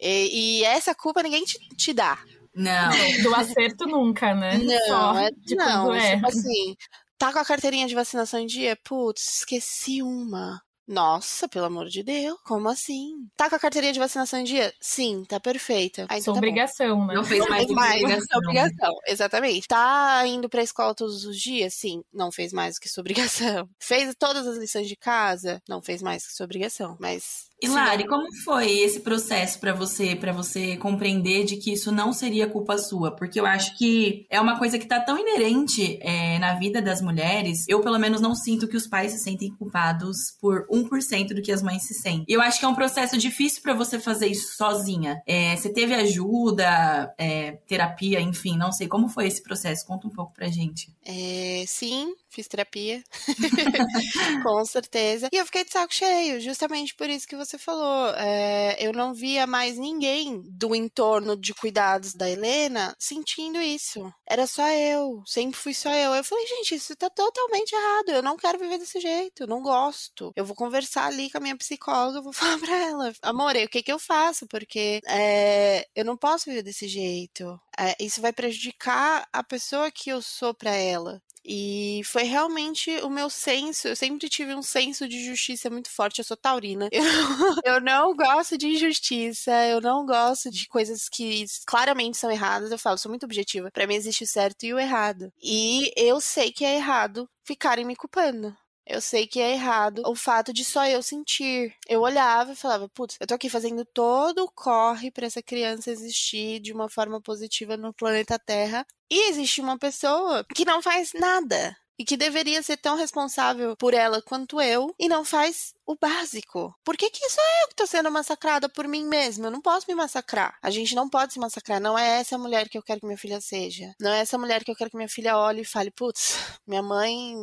[0.00, 2.18] E, e essa culpa ninguém te, te dá.
[2.56, 2.90] Não.
[3.22, 4.58] Do acerto nunca, né?
[4.58, 6.14] Não, Só é, não, é.
[6.16, 6.74] tipo assim,
[7.18, 8.76] Tá com a carteirinha de vacinação em dia?
[8.84, 10.60] Putz, esqueci uma.
[10.86, 13.26] Nossa, pelo amor de Deus, como assim?
[13.36, 14.72] Tá com a carteirinha de vacinação em dia?
[14.80, 16.06] Sim, tá perfeita.
[16.08, 17.06] Ah, então tá obrigação, bom.
[17.06, 17.14] né?
[17.14, 18.38] Não fez mais, mais obrigação.
[18.38, 18.94] obrigação.
[19.08, 19.66] Exatamente.
[19.66, 21.74] Tá indo pra escola todos os dias?
[21.74, 23.68] Sim, não fez mais do que sua obrigação.
[23.82, 25.60] Fez todas as lições de casa?
[25.68, 26.96] Não fez mais do que sua obrigação.
[27.00, 31.90] Mas e Lari, como foi esse processo para você, para você compreender de que isso
[31.90, 33.10] não seria culpa sua?
[33.14, 37.00] Porque eu acho que é uma coisa que tá tão inerente é, na vida das
[37.00, 37.64] mulheres.
[37.66, 41.50] Eu, pelo menos, não sinto que os pais se sentem culpados por 1% do que
[41.50, 42.26] as mães se sentem.
[42.28, 45.22] E eu acho que é um processo difícil para você fazer isso sozinha.
[45.26, 48.86] É, você teve ajuda, é, terapia, enfim, não sei.
[48.86, 49.86] Como foi esse processo?
[49.86, 50.92] Conta um pouco pra gente.
[51.04, 53.02] É, sim, fiz terapia.
[54.42, 55.28] Com certeza.
[55.32, 58.10] E eu fiquei de saco cheio, justamente por isso que você falou.
[58.16, 64.12] É, eu não via mais ninguém do entorno de cuidados da Helena sentindo isso.
[64.28, 65.22] Era só eu.
[65.26, 66.14] Sempre fui só eu.
[66.14, 68.08] Eu falei, gente, isso tá totalmente errado.
[68.10, 69.44] Eu não quero viver desse jeito.
[69.44, 70.32] Eu não gosto.
[70.34, 73.68] Eu vou conversar ali com a minha psicóloga, eu vou falar pra ela, amor, o
[73.68, 74.46] que que eu faço?
[74.46, 77.60] Porque é, eu não posso viver desse jeito.
[77.78, 81.20] É, isso vai prejudicar a pessoa que eu sou para ela.
[81.46, 83.86] E foi realmente o meu senso.
[83.88, 86.18] Eu sempre tive um senso de justiça muito forte.
[86.18, 86.88] Eu sou taurina.
[86.90, 87.02] Eu,
[87.64, 89.52] eu não gosto de injustiça.
[89.66, 92.72] Eu não gosto de coisas que claramente são erradas.
[92.72, 93.70] Eu falo, sou muito objetiva.
[93.70, 95.32] Para mim existe o certo e o errado.
[95.42, 98.52] E eu sei que é errado ficarem me culpando.
[98.86, 101.74] Eu sei que é errado o fato de só eu sentir.
[101.88, 105.90] Eu olhava e falava, putz, eu tô aqui fazendo todo o corre para essa criança
[105.90, 108.86] existir de uma forma positiva no planeta Terra.
[109.10, 113.94] E existe uma pessoa que não faz nada e que deveria ser tão responsável por
[113.94, 116.74] ela quanto eu e não faz o básico.
[116.84, 119.46] Por que, que sou eu que tô sendo massacrada por mim mesma?
[119.46, 120.58] Eu não posso me massacrar.
[120.62, 121.80] A gente não pode se massacrar.
[121.80, 123.94] Não é essa mulher que eu quero que minha filha seja.
[124.00, 126.82] Não é essa mulher que eu quero que minha filha olhe e fale: putz, minha
[126.82, 127.34] mãe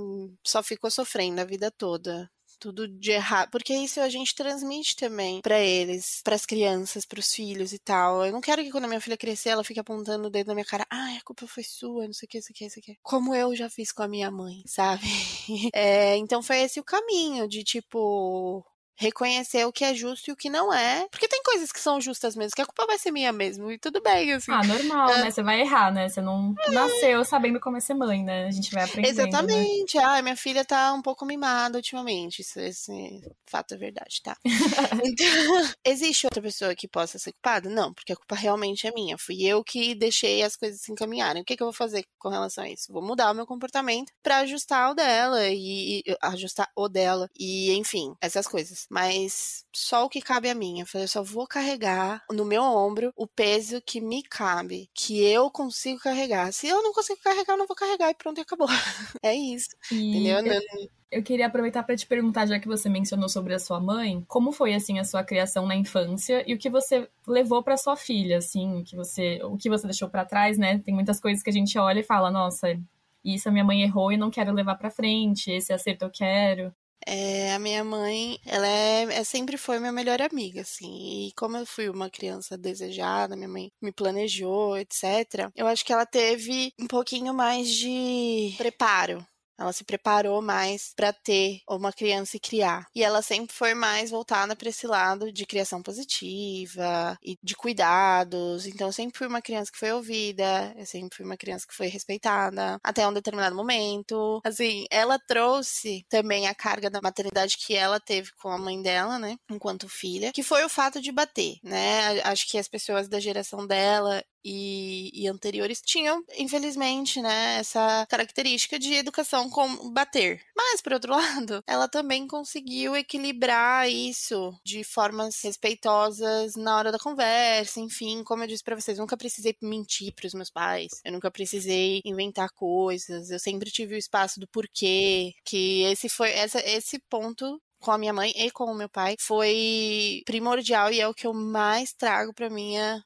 [0.44, 2.30] só ficou sofrendo a vida toda
[2.64, 7.20] tudo de errado, porque isso a gente transmite também para eles, para as crianças, para
[7.20, 8.26] os filhos e tal.
[8.26, 10.54] Eu não quero que quando a minha filha crescer ela fique apontando o dedo na
[10.54, 12.98] minha cara, ah, a culpa foi sua, não sei o que, isso aqui, isso aqui.
[13.02, 15.04] Como eu já fiz com a minha mãe, sabe?
[15.74, 18.64] É, então foi esse o caminho de tipo
[18.96, 21.08] reconhecer o que é justo e o que não é.
[21.10, 23.78] Porque tem coisas que são justas mesmo, que a culpa vai ser minha mesmo, e
[23.78, 24.52] tudo bem, assim.
[24.52, 25.24] Ah, normal, é.
[25.24, 25.32] né?
[25.32, 26.08] Você vai errar, né?
[26.10, 26.72] Você não é.
[26.72, 28.46] nasceu sabendo como é ser mãe, né?
[28.46, 29.16] A gente vai aprendendo.
[29.16, 29.24] Né?
[29.24, 29.98] Exatamente.
[29.98, 30.04] Né?
[30.04, 32.42] Ah, minha filha tá um pouco mimada ultimamente.
[32.42, 34.38] Isso, esse fato é verdade, tá?
[35.04, 35.26] então,
[35.84, 37.70] existe outra pessoa que possa ser culpada?
[37.70, 39.18] Não, porque a culpa realmente é minha.
[39.18, 41.42] Fui eu que deixei as coisas se encaminharem.
[41.42, 42.92] O que, que eu vou fazer com relação a isso?
[42.92, 47.30] Vou mudar o meu comportamento para ajustar o dela e, e ajustar o dela.
[47.38, 50.80] E, enfim, essas coisas mas só o que cabe a mim.
[50.80, 55.24] Eu falei, eu só vou carregar no meu ombro o peso que me cabe, que
[55.24, 56.52] eu consigo carregar.
[56.52, 58.68] Se eu não consigo carregar, eu não vou carregar e pronto, e acabou.
[59.24, 59.70] é isso.
[59.92, 60.54] E entendeu?
[60.54, 64.24] Eu, eu queria aproveitar para te perguntar, já que você mencionou sobre a sua mãe,
[64.28, 67.96] como foi assim a sua criação na infância e o que você levou para sua
[67.96, 70.80] filha, assim, o que você, o que você deixou para trás, né?
[70.80, 72.76] Tem muitas coisas que a gente olha e fala, nossa,
[73.24, 76.74] isso a minha mãe errou e não quero levar para frente, esse acerto eu quero.
[77.06, 81.28] É, a minha mãe, ela é, é, sempre foi minha melhor amiga, assim.
[81.28, 85.50] E como eu fui uma criança desejada, minha mãe me planejou, etc.
[85.56, 89.26] Eu acho que ela teve um pouquinho mais de preparo
[89.64, 92.86] ela se preparou mais para ter uma criança e criar.
[92.96, 98.66] E ela sempre foi mais voltada para esse lado de criação positiva e de cuidados.
[98.68, 101.76] Então, eu sempre fui uma criança que foi ouvida, eu sempre fui uma criança que
[101.76, 104.42] foi respeitada até um determinado momento.
[104.44, 109.18] Assim, ela trouxe também a carga da maternidade que ela teve com a mãe dela,
[109.18, 112.22] né, enquanto filha, que foi o fato de bater, né?
[112.24, 118.78] Acho que as pessoas da geração dela e, e, anteriores tinham, infelizmente, né, essa característica
[118.78, 120.42] de educação com bater.
[120.56, 127.00] Mas, por outro lado, ela também conseguiu equilibrar isso de formas respeitosas na hora da
[127.00, 131.12] conversa, enfim, como eu disse para vocês, nunca precisei mentir para os meus pais, eu
[131.12, 136.60] nunca precisei inventar coisas, eu sempre tive o espaço do porquê, que esse foi essa,
[136.60, 141.08] esse ponto com a minha mãe e com o meu pai foi primordial e é
[141.08, 143.04] o que eu mais trago para minha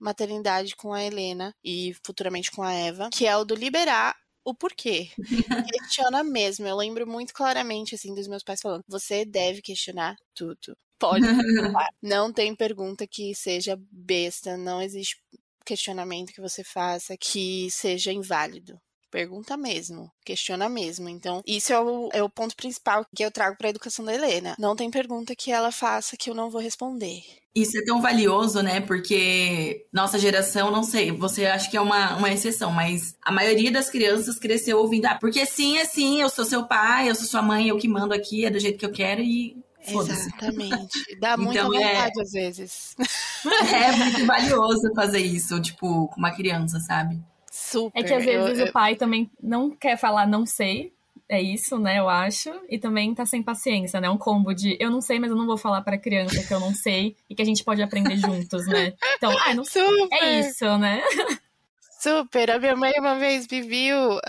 [0.00, 4.54] maternidade com a Helena e futuramente com a Eva, que é o do liberar o
[4.54, 5.10] porquê.
[5.72, 6.66] Questiona mesmo.
[6.66, 10.76] Eu lembro muito claramente, assim, dos meus pais falando: você deve questionar tudo.
[10.98, 11.24] Pode
[12.02, 15.16] Não tem pergunta que seja besta, não existe
[15.64, 18.80] questionamento que você faça que seja inválido.
[19.10, 21.08] Pergunta mesmo, questiona mesmo.
[21.08, 24.14] Então, isso é o, é o ponto principal que eu trago para a educação da
[24.14, 24.54] Helena.
[24.58, 27.22] Não tem pergunta que ela faça que eu não vou responder.
[27.52, 28.80] Isso é tão valioso, né?
[28.80, 33.72] Porque nossa geração, não sei, você acha que é uma, uma exceção, mas a maioria
[33.72, 37.26] das crianças cresceu ouvindo, ah, porque sim é sim, eu sou seu pai, eu sou
[37.26, 41.18] sua mãe, eu que mando aqui, é do jeito que eu quero e Exatamente.
[41.18, 42.22] Dá muita então, é vontade é...
[42.22, 42.96] às vezes.
[43.72, 47.18] É muito valioso fazer isso, tipo, com uma criança, sabe?
[47.70, 48.00] Super.
[48.00, 50.92] É que às vezes eu, o pai também não quer falar não sei.
[51.28, 52.00] É isso, né?
[52.00, 52.50] Eu acho.
[52.68, 54.10] E também tá sem paciência, né?
[54.10, 56.58] Um combo de eu não sei, mas eu não vou falar pra criança que eu
[56.58, 58.94] não sei e que a gente pode aprender juntos, né?
[59.16, 59.86] Então, ah, não sei.
[60.10, 61.00] É isso, né?
[62.00, 62.50] Super.
[62.50, 64.20] A minha mãe uma vez me viu uh,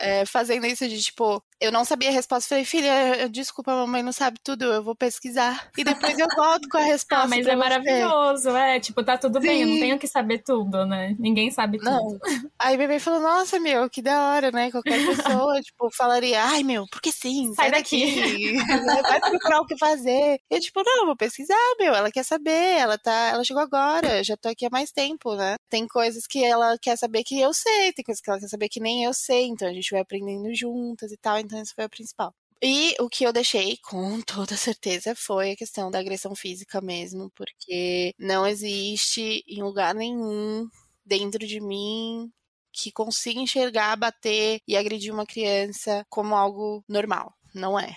[0.00, 2.48] é, fazendo isso de tipo, eu não sabia a resposta.
[2.48, 5.70] Falei, filha, desculpa, a mamãe não sabe tudo, eu vou pesquisar.
[5.76, 7.08] E depois eu volto com a resposta.
[7.18, 8.78] Ah, mas é maravilhoso, é.
[8.78, 9.46] Tipo, tá tudo Sim.
[9.46, 11.16] bem, eu não tenho que saber tudo, né?
[11.18, 11.90] Ninguém sabe tudo.
[11.90, 12.18] Não.
[12.58, 14.70] Aí o bebê falou, nossa, meu, que da hora, né?
[14.70, 18.20] Qualquer pessoa, tipo, falaria, ai, meu, porque sim, sai, sai daqui.
[18.20, 18.56] daqui.
[19.02, 20.38] Vai procurar o que fazer.
[20.48, 21.94] Eu, tipo, não, vou pesquisar, meu.
[21.94, 23.30] Ela quer saber, ela tá.
[23.32, 25.56] Ela chegou agora, já tô aqui há mais tempo, né?
[25.68, 28.68] Tem coisas que ela quer saber que eu sei, tem coisas que ela quer saber
[28.68, 31.84] que nem eu sei, então a gente vai aprendendo juntas e tal então isso foi
[31.84, 32.34] a principal.
[32.62, 37.30] E o que eu deixei, com toda certeza, foi a questão da agressão física mesmo,
[37.36, 40.68] porque não existe em lugar nenhum
[41.04, 42.30] dentro de mim
[42.72, 47.96] que consiga enxergar, bater e agredir uma criança como algo normal não é.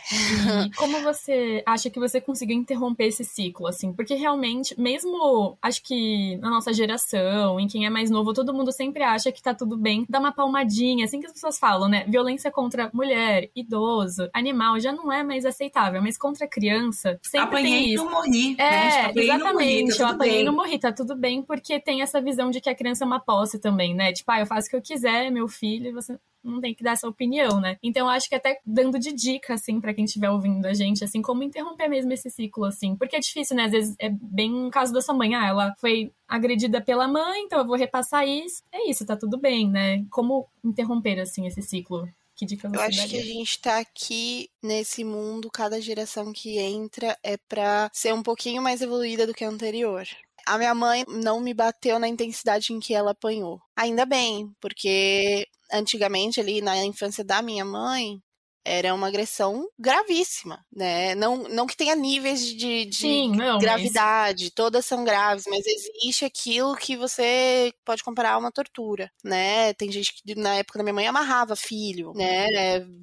[0.65, 3.93] E como você acha que você conseguiu interromper esse ciclo, assim?
[3.93, 8.71] Porque realmente, mesmo acho que na nossa geração, em quem é mais novo, todo mundo
[8.71, 12.05] sempre acha que tá tudo bem, dá uma palmadinha, assim que as pessoas falam, né?
[12.07, 17.71] Violência contra mulher, idoso, animal já não é mais aceitável, mas contra criança sempre apanhei
[17.71, 18.03] tem isso.
[18.03, 18.55] e não morri.
[18.57, 19.13] É, né?
[19.13, 19.97] Tipo, apanhei e não morri, exatamente.
[19.97, 20.45] tá eu apanhei e bem.
[20.45, 23.19] não morri, tá tudo bem, porque tem essa visão de que a criança é uma
[23.19, 24.11] posse também, né?
[24.11, 26.91] Tipo, ah, eu faço o que eu quiser, meu filho, você não tem que dar
[26.91, 27.77] essa opinião, né?
[27.83, 31.03] Então, eu acho que até dando de dica, assim, pra quem estiver ouvindo a gente,
[31.03, 32.95] assim, como interromper mesmo esse ciclo, assim.
[32.95, 33.65] Porque é difícil, né?
[33.65, 35.35] Às vezes é bem o caso da sua mãe.
[35.35, 38.63] Ah, ela foi agredida pela mãe, então eu vou repassar isso.
[38.71, 40.05] É isso, tá tudo bem, né?
[40.09, 42.07] Como interromper, assim, esse ciclo?
[42.35, 43.21] Que dica você Eu acho que daria?
[43.21, 48.61] a gente tá aqui nesse mundo, cada geração que entra é pra ser um pouquinho
[48.63, 50.07] mais evoluída do que a anterior.
[50.45, 53.59] A minha mãe não me bateu na intensidade em que ela apanhou.
[53.75, 58.21] Ainda bem, porque antigamente ali na infância da minha mãe
[58.63, 61.15] era uma agressão gravíssima, né?
[61.15, 65.63] Não, não que tenha níveis de, de Sim, não, mas- gravidade, todas são graves, mas
[65.65, 69.73] existe aquilo que você pode comparar a uma tortura, né?
[69.73, 72.47] Tem gente que na época da minha mãe amarrava filho, né?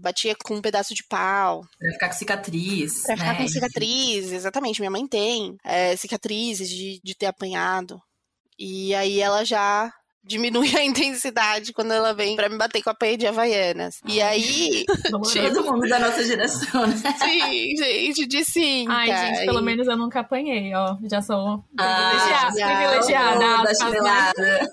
[0.00, 3.02] Batia com um pedaço de pau Pra ficar com cicatriz.
[3.02, 3.38] pra ficar né?
[3.38, 4.80] com cicatriz, exatamente.
[4.80, 8.00] Minha mãe tem é, cicatrizes de, de ter apanhado.
[8.58, 9.92] E aí ela já
[10.24, 13.96] diminui a intensidade quando ela vem pra me bater com a peia de Havaianas.
[14.06, 15.38] E aí, Doloroso.
[15.54, 16.96] Todo mundo da nossa geração, né?
[17.18, 18.86] sim, gente, de sim.
[18.88, 20.96] Ai, gente, pelo menos eu nunca apanhei, ó.
[21.10, 23.92] Já sou privilegiada, privilegiada, da aspas,
[24.38, 24.66] né?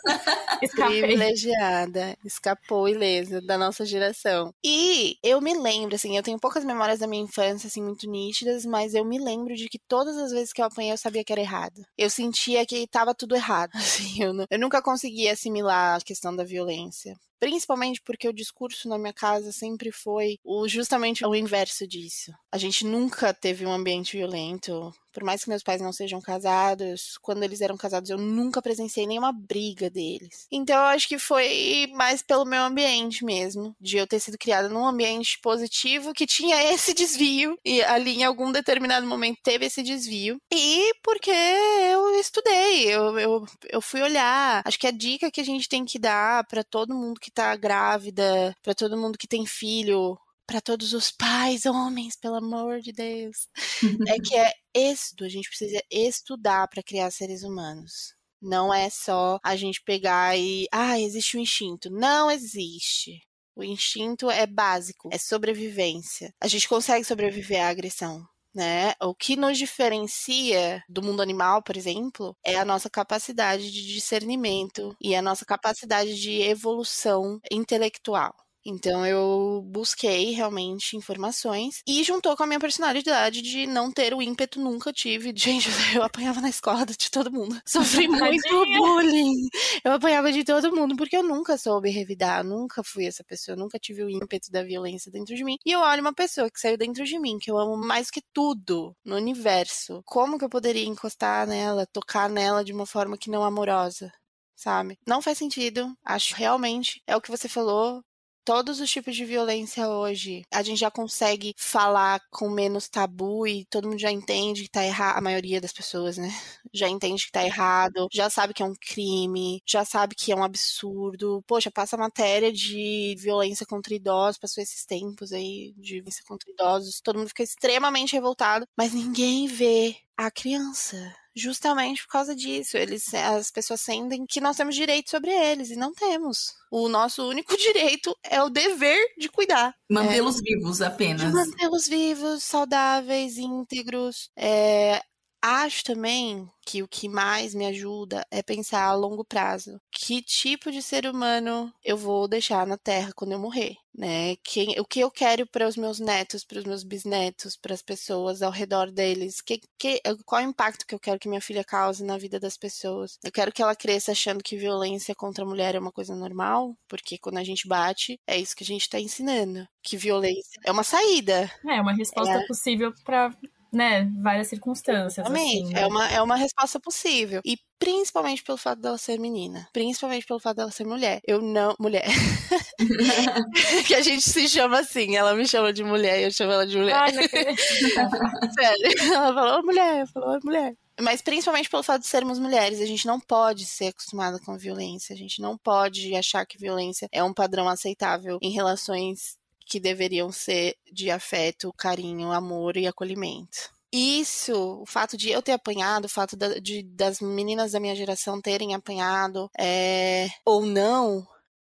[0.61, 1.01] Escapei.
[1.01, 4.53] privilegiada, escapou ilesa da nossa geração.
[4.63, 8.65] E eu me lembro, assim, eu tenho poucas memórias da minha infância, assim, muito nítidas,
[8.65, 11.31] mas eu me lembro de que todas as vezes que eu apanhei eu sabia que
[11.31, 11.81] era errado.
[11.97, 16.35] Eu sentia que tava tudo errado, assim, eu, nu- eu nunca conseguia assimilar a questão
[16.35, 17.15] da violência.
[17.39, 22.31] Principalmente porque o discurso na minha casa sempre foi o, justamente o inverso disso.
[22.51, 24.93] A gente nunca teve um ambiente violento.
[25.11, 29.07] Por mais que meus pais não sejam casados, quando eles eram casados eu nunca presenciei
[29.07, 30.45] nenhuma briga deles.
[30.51, 34.67] Então eu acho que foi mais pelo meu ambiente mesmo, de eu ter sido criada
[34.67, 39.81] num ambiente positivo que tinha esse desvio e ali em algum determinado momento teve esse
[39.81, 40.37] desvio.
[40.53, 44.61] E porque eu estudei, eu, eu, eu fui olhar.
[44.65, 47.55] Acho que a dica que a gente tem que dar pra todo mundo que tá
[47.55, 52.91] grávida, pra todo mundo que tem filho, pra todos os pais, homens, pelo amor de
[52.91, 53.49] Deus,
[54.07, 55.25] é que é estudo.
[55.25, 58.13] A gente precisa estudar pra criar seres humanos.
[58.39, 60.67] Não é só a gente pegar e.
[60.71, 61.89] Ah, existe o instinto.
[61.89, 63.19] Não existe.
[63.55, 66.31] O instinto é básico, é sobrevivência.
[66.39, 68.23] A gente consegue sobreviver à agressão.
[68.55, 68.93] Né?
[69.01, 74.95] O que nos diferencia do mundo animal, por exemplo, é a nossa capacidade de discernimento
[75.01, 78.33] e a nossa capacidade de evolução intelectual.
[78.65, 84.21] Então eu busquei realmente informações e juntou com a minha personalidade de não ter o
[84.21, 85.31] ímpeto, nunca tive.
[85.37, 87.61] Gente, eu apanhava na escola de todo mundo.
[87.65, 89.47] Sofri muito bullying.
[89.83, 93.79] Eu apanhava de todo mundo porque eu nunca soube revidar, nunca fui essa pessoa, nunca
[93.79, 95.57] tive o ímpeto da violência dentro de mim.
[95.65, 98.21] E eu olho uma pessoa que saiu dentro de mim, que eu amo mais que
[98.33, 100.01] tudo no universo.
[100.05, 104.11] Como que eu poderia encostar nela, tocar nela de uma forma que não amorosa?
[104.55, 104.97] Sabe?
[105.05, 105.93] Não faz sentido.
[106.03, 108.03] Acho realmente é o que você falou
[108.45, 113.65] todos os tipos de violência hoje, a gente já consegue falar com menos tabu e
[113.65, 116.29] todo mundo já entende que tá errado, a maioria das pessoas, né?
[116.73, 120.35] Já entende que tá errado, já sabe que é um crime, já sabe que é
[120.35, 121.43] um absurdo.
[121.47, 127.01] Poxa, passa matéria de violência contra idosos, passou esses tempos aí de violência contra idosos,
[127.01, 131.24] todo mundo fica extremamente revoltado, mas ninguém vê a criança.
[131.35, 135.75] Justamente por causa disso, eles, as pessoas sentem que nós temos direito sobre eles e
[135.75, 136.53] não temos.
[136.71, 139.73] O nosso único direito é o dever de cuidar.
[139.91, 141.33] Mantê-los vivos De apenas.
[141.33, 144.29] mantê-los vivos, saudáveis, íntegros.
[144.35, 145.01] É,
[145.45, 149.79] acho também que o que mais me ajuda é pensar a longo prazo.
[149.91, 154.35] Que tipo de ser humano eu vou deixar na Terra quando eu morrer, né?
[154.43, 157.83] Quem, o que eu quero para os meus netos, para os meus bisnetos, para as
[157.83, 159.41] pessoas ao redor deles?
[159.41, 162.39] Que, que, qual é o impacto que eu quero que minha filha cause na vida
[162.39, 163.19] das pessoas?
[163.23, 166.75] Eu quero que ela cresça achando que violência contra a mulher é uma coisa normal,
[166.87, 169.67] porque quando a gente bate, é isso que a gente tá ensinando.
[169.83, 171.51] Que violência é uma saída.
[171.63, 172.47] É, uma resposta É.
[172.47, 173.31] possível pra,
[173.75, 175.25] né, várias circunstâncias.
[175.25, 175.63] Exatamente.
[175.63, 175.81] Assim, né?
[175.81, 177.41] é, uma, é uma resposta possível.
[177.43, 179.67] E principalmente pelo fato dela ser menina.
[179.73, 181.19] Principalmente pelo fato dela ser mulher.
[181.27, 181.75] Eu não.
[181.77, 182.05] Mulher.
[183.85, 185.17] que a gente se chama assim.
[185.17, 186.95] Ela me chama de mulher e eu chamo ela de mulher.
[186.95, 187.11] Ai.
[188.57, 189.13] Sério.
[189.13, 190.73] Ela falou, "Ô, mulher, falou, "Ô, mulher.
[191.01, 195.13] Mas principalmente pelo fato de sermos mulheres, a gente não pode ser acostumada com violência,
[195.13, 200.31] a gente não pode achar que violência é um padrão aceitável em relações que deveriam
[200.31, 203.73] ser de afeto, carinho, amor e acolhimento.
[203.91, 207.95] Isso, o fato de eu ter apanhado, o fato da, de, das meninas da minha
[207.95, 211.25] geração terem apanhado, é, ou não,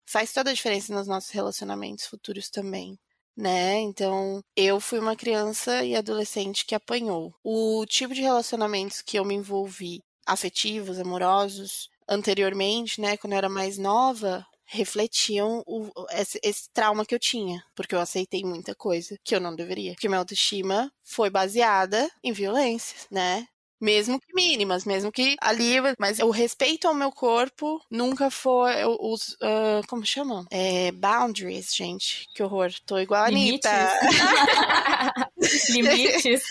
[0.06, 2.98] faz toda a diferença nos nossos relacionamentos futuros também.
[3.36, 3.80] Né?
[3.82, 7.34] Então, eu fui uma criança e adolescente que apanhou.
[7.44, 13.50] O tipo de relacionamentos que eu me envolvi, afetivos, amorosos, anteriormente, né, quando eu era
[13.50, 19.18] mais nova, refletiam o, esse, esse, trauma que eu tinha, porque eu aceitei muita coisa
[19.24, 19.94] que eu não deveria.
[19.94, 23.48] Porque minha autoestima foi baseada em violência, né?
[23.84, 29.34] mesmo que mínimas, mesmo que ali, mas o respeito ao meu corpo nunca foi os,
[29.34, 30.46] uh, como chama?
[30.50, 33.70] É, boundaries, gente, que horror, tô igual a Anitta.
[35.70, 36.44] Limites.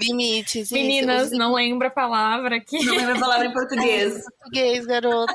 [0.00, 0.70] Limites.
[0.70, 1.36] Meninas, isso.
[1.36, 2.84] não lembra a palavra aqui.
[2.84, 4.22] Não lembra a palavra em português.
[4.38, 5.34] português, garoto.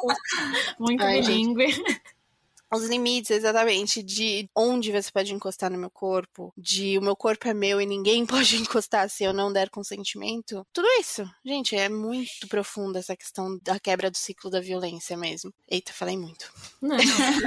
[0.80, 1.76] Muito bilíngue
[2.74, 7.48] os limites exatamente de onde você pode encostar no meu corpo, de o meu corpo
[7.48, 10.66] é meu e ninguém pode encostar se eu não der consentimento.
[10.74, 15.54] Tudo isso, gente, é muito profunda essa questão da quebra do ciclo da violência mesmo.
[15.70, 16.52] Eita, falei muito.
[16.82, 16.98] Não,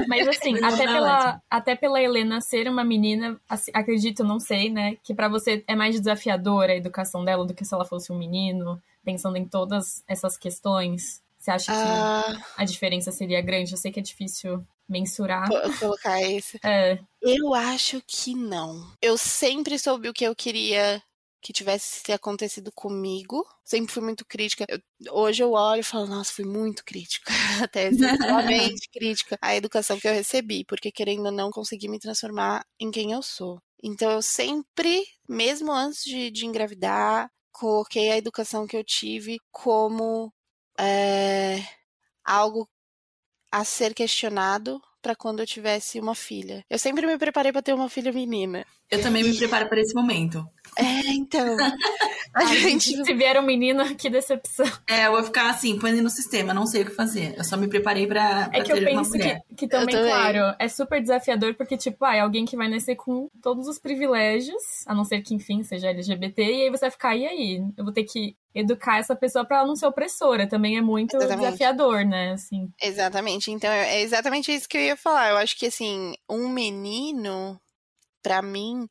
[0.08, 4.96] mas assim, até pela, até pela Helena ser uma menina, assim, acredito, não sei, né,
[5.02, 8.18] que para você é mais desafiadora a educação dela do que se ela fosse um
[8.18, 11.22] menino, pensando em todas essas questões.
[11.46, 12.44] Você acha que ah.
[12.56, 13.70] a diferença seria grande?
[13.70, 15.48] Eu sei que é difícil mensurar.
[15.78, 16.58] Colocar isso.
[16.66, 16.98] É.
[17.22, 18.92] Eu acho que não.
[19.00, 21.00] Eu sempre soube o que eu queria
[21.40, 23.46] que tivesse acontecido comigo.
[23.64, 24.66] Sempre fui muito crítica.
[24.68, 24.80] Eu,
[25.12, 27.32] hoje eu olho e falo, nossa, fui muito crítica.
[27.62, 32.66] Até extremamente crítica à educação que eu recebi, porque querendo ou não consegui me transformar
[32.80, 33.60] em quem eu sou.
[33.80, 40.32] Então eu sempre, mesmo antes de, de engravidar, coloquei a educação que eu tive como
[40.78, 41.62] é,
[42.24, 42.68] algo
[43.50, 46.64] a ser questionado para quando eu tivesse uma filha.
[46.68, 48.66] Eu sempre me preparei para ter uma filha menina.
[48.90, 50.44] Eu também me preparo para esse momento.
[50.76, 51.56] É, então.
[52.34, 53.04] A gente...
[53.04, 54.66] Se vier um menino, que decepção.
[54.88, 57.34] É, eu vou ficar assim, põe no sistema, não sei o que fazer.
[57.36, 60.54] Eu só me preparei pra, pra é que eu penso que, que, também, também, claro,
[60.58, 64.62] é super desafiador, porque, tipo, ah, é alguém que vai nascer com todos os privilégios,
[64.86, 67.62] a não ser que, enfim, seja LGBT, e aí você vai ficar, e aí?
[67.76, 70.48] Eu vou ter que educar essa pessoa para ela não ser opressora.
[70.48, 71.44] Também é muito exatamente.
[71.44, 72.32] desafiador, né?
[72.32, 72.70] Assim.
[72.80, 73.50] Exatamente.
[73.50, 75.30] Então, é exatamente isso que eu ia falar.
[75.30, 77.60] Eu acho que, assim, um menino,
[78.22, 78.88] para mim,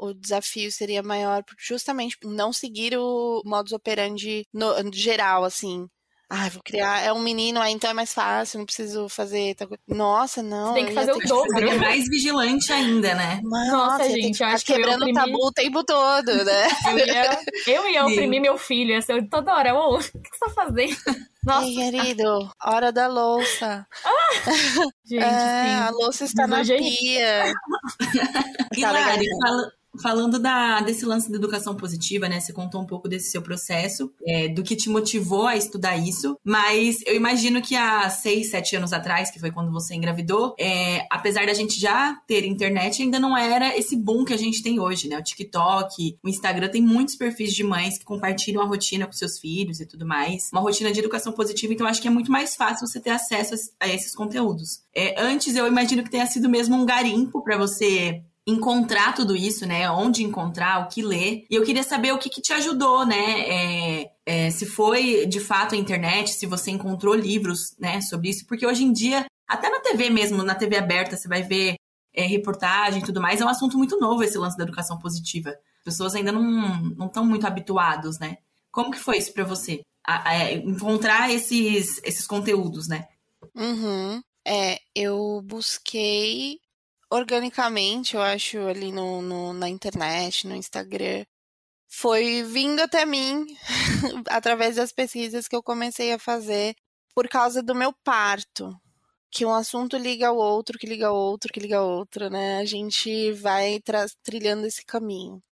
[0.00, 5.86] o desafio seria maior justamente por não seguir o modus operandi no, geral, assim.
[6.32, 7.00] Ah, vou criar.
[7.02, 9.56] É um menino, aí então é mais fácil, não preciso fazer.
[9.88, 10.68] Nossa, não.
[10.68, 11.68] Você tem que fazer o dobro.
[11.68, 13.40] É mais vigilante ainda, né?
[13.42, 16.68] Nossa, Nossa gente, que acho que quebrando o tabu o tempo todo, né?
[16.86, 19.74] Eu ia, eu ia oprimir meu filho, assim, toda hora.
[19.74, 20.96] Ô, o que você tá fazendo?
[21.42, 21.66] Nossa.
[21.66, 23.84] Ei, querido, hora da louça.
[24.04, 24.40] Ah,
[25.04, 25.74] gente, é, sim.
[25.74, 27.52] a louça está na pia.
[28.76, 32.38] Hilari, fala, Falando da, desse lance da educação positiva, né?
[32.40, 36.36] Você contou um pouco desse seu processo, é, do que te motivou a estudar isso,
[36.44, 41.06] mas eu imagino que há seis, sete anos atrás, que foi quando você engravidou, é,
[41.10, 44.78] apesar da gente já ter internet, ainda não era esse boom que a gente tem
[44.78, 45.18] hoje, né?
[45.18, 49.38] O TikTok, o Instagram tem muitos perfis de mães que compartilham a rotina com seus
[49.38, 50.50] filhos e tudo mais.
[50.52, 53.54] Uma rotina de educação positiva, então acho que é muito mais fácil você ter acesso
[53.54, 54.82] a, a esses conteúdos.
[54.94, 59.66] É, antes eu imagino que tenha sido mesmo um garimpo para você encontrar tudo isso,
[59.66, 59.90] né?
[59.90, 61.44] Onde encontrar, o que ler.
[61.50, 63.40] E eu queria saber o que, que te ajudou, né?
[63.40, 68.46] É, é, se foi de fato a internet, se você encontrou livros, né, sobre isso,
[68.46, 71.74] porque hoje em dia, até na TV mesmo, na TV aberta, você vai ver
[72.14, 75.50] é, reportagem e tudo mais, é um assunto muito novo esse lance da educação positiva.
[75.50, 78.38] As pessoas ainda não estão muito habituados, né?
[78.70, 79.80] Como que foi isso para você?
[80.06, 83.08] A, a, encontrar esses, esses conteúdos, né?
[83.54, 84.22] Uhum.
[84.46, 86.58] É, eu busquei
[87.10, 91.24] organicamente, eu acho, ali no, no, na internet, no Instagram,
[91.88, 93.46] foi vindo até mim
[94.30, 96.76] através das pesquisas que eu comecei a fazer
[97.14, 98.74] por causa do meu parto.
[99.30, 102.58] Que um assunto liga ao outro, que liga ao outro, que liga ao outro, né?
[102.58, 103.80] A gente vai
[104.22, 105.42] trilhando esse caminho.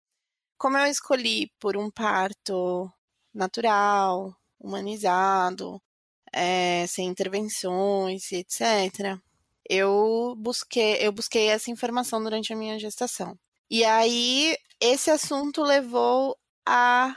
[0.58, 2.90] Como eu escolhi por um parto
[3.34, 5.80] natural, humanizado,
[6.32, 9.20] é, sem intervenções, etc
[9.68, 13.38] eu busquei, eu busquei essa informação durante a minha gestação.
[13.70, 17.14] E aí, esse assunto levou a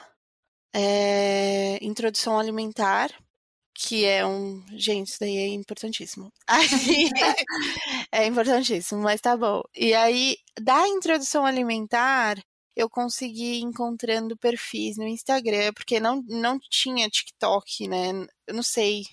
[0.73, 3.09] é, introdução alimentar,
[3.73, 4.63] que é um.
[4.77, 6.31] Gente, isso daí é importantíssimo.
[6.47, 7.09] Aí,
[8.11, 9.61] é importantíssimo, mas tá bom.
[9.75, 12.37] E aí, da introdução alimentar,
[12.75, 18.09] eu consegui encontrando perfis no Instagram, porque não, não tinha TikTok, né?
[18.47, 19.03] Eu não sei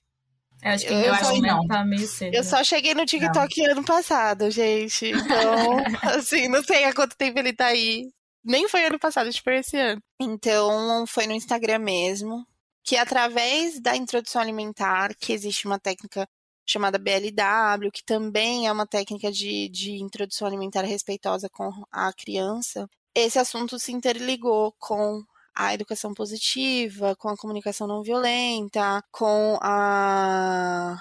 [0.62, 1.66] Eu acho que, Eu eu acho só- que não.
[1.66, 2.34] tá meio cedo.
[2.34, 5.06] Eu só cheguei no TikTok ano passado, gente.
[5.06, 5.76] Então,
[6.18, 8.08] assim, não sei há quanto tempo ele tá aí.
[8.44, 10.00] Nem foi ano passado, foi esse ano.
[10.20, 12.44] Então, foi no Instagram mesmo.
[12.84, 16.26] Que através da introdução alimentar, que existe uma técnica
[16.66, 22.86] chamada BLW, que também é uma técnica de, de introdução alimentar respeitosa com a criança,
[23.14, 25.22] esse assunto se interligou com
[25.58, 30.96] a educação positiva, com a comunicação não violenta, com a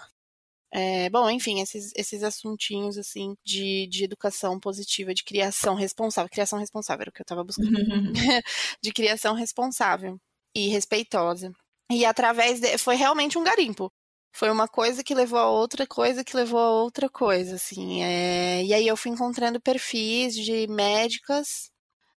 [0.74, 6.30] é, bom, enfim, esses, esses assuntinhos, assim, de, de educação positiva, de criação responsável.
[6.30, 7.72] Criação responsável era o que eu tava buscando.
[8.82, 10.20] de criação responsável
[10.56, 11.52] e respeitosa.
[11.90, 13.92] E através de, foi realmente um garimpo.
[14.36, 18.04] Foi uma coisa que levou a outra coisa que levou a outra coisa, assim.
[18.04, 21.72] é, E aí eu fui encontrando perfis de médicas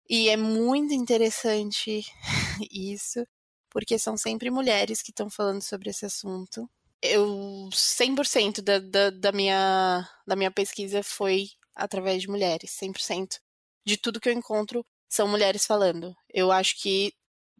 [0.10, 2.06] e é muito interessante
[2.72, 3.26] isso,
[3.70, 6.70] porque são sempre mulheres que estão falando sobre esse assunto
[7.02, 13.40] eu 100% da, da, da, minha, da minha pesquisa foi através de mulheres, 100%.
[13.86, 16.16] De tudo que eu encontro são mulheres falando.
[16.32, 17.14] Eu acho que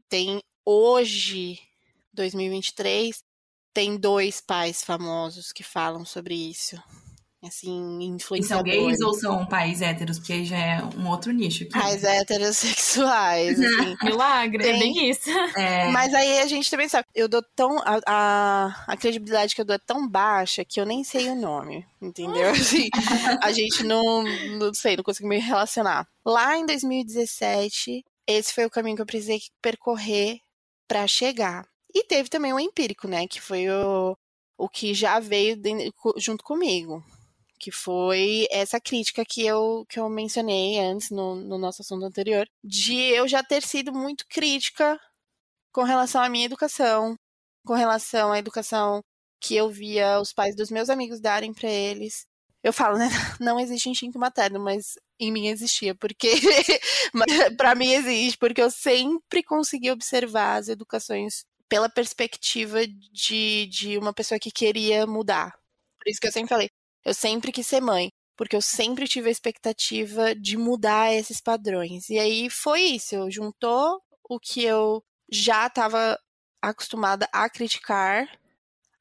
[0.10, 1.60] tem hoje,
[2.14, 3.24] 2023,
[3.74, 6.82] tem dois pais famosos que falam sobre isso.
[7.42, 7.70] Assim,
[8.00, 8.74] E são influenciadores.
[8.74, 10.20] gays ou são pais héteros?
[10.20, 11.72] Porque aí já é um outro nicho aqui.
[11.72, 13.96] Pais heterossexuais, assim.
[14.04, 14.80] Milagre, é Tem.
[14.80, 15.30] bem isso.
[15.56, 17.78] É, Mas aí a gente também sabe, eu dou tão.
[17.80, 21.36] A, a, a credibilidade que eu dou é tão baixa que eu nem sei o
[21.36, 22.50] nome, entendeu?
[22.52, 22.90] Assim,
[23.42, 24.24] a gente não,
[24.58, 26.06] não sei, não consigo me relacionar.
[26.26, 30.40] Lá em 2017, esse foi o caminho que eu precisei percorrer
[30.88, 31.66] pra chegar.
[31.94, 33.28] E teve também o empírico, né?
[33.28, 34.16] Que foi o,
[34.58, 37.04] o que já veio de- junto comigo.
[37.60, 42.48] Que foi essa crítica que eu, que eu mencionei antes no, no nosso assunto anterior,
[42.64, 45.00] de eu já ter sido muito crítica
[45.72, 47.16] com relação à minha educação,
[47.66, 49.02] com relação à educação
[49.42, 52.26] que eu via os pais dos meus amigos darem pra eles.
[52.64, 53.08] Eu falo, né?
[53.40, 56.30] Não existe instinto materno, mas em mim existia, porque
[57.58, 64.14] para mim existe, porque eu sempre consegui observar as educações pela perspectiva de, de uma
[64.14, 65.52] pessoa que queria mudar.
[66.00, 66.70] Por isso que eu sempre falei,
[67.06, 72.10] eu sempre quis ser mãe, porque eu sempre tive a expectativa de mudar esses padrões.
[72.10, 76.18] E aí foi isso, juntou o que eu já estava
[76.62, 78.28] acostumada a criticar,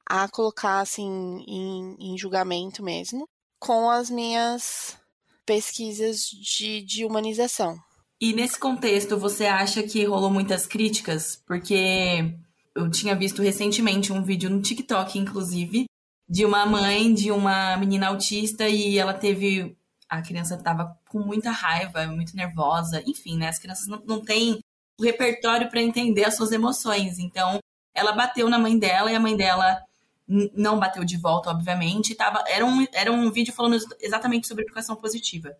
[0.05, 3.27] a colocar assim em, em julgamento mesmo,
[3.59, 4.97] com as minhas
[5.45, 7.77] pesquisas de, de humanização.
[8.21, 11.41] E nesse contexto, você acha que rolou muitas críticas?
[11.47, 12.35] Porque
[12.75, 15.85] eu tinha visto recentemente um vídeo no TikTok, inclusive,
[16.29, 19.75] de uma mãe de uma menina autista e ela teve.
[20.07, 23.47] A criança tava com muita raiva, muito nervosa, enfim, né?
[23.47, 24.59] As crianças não, não têm
[24.99, 27.19] o repertório para entender as suas emoções.
[27.19, 27.59] Então,
[27.93, 29.79] ela bateu na mãe dela e a mãe dela
[30.27, 32.15] não bateu de volta, obviamente.
[32.15, 35.55] Tava, era, um, era um vídeo falando ex- exatamente sobre educação positiva.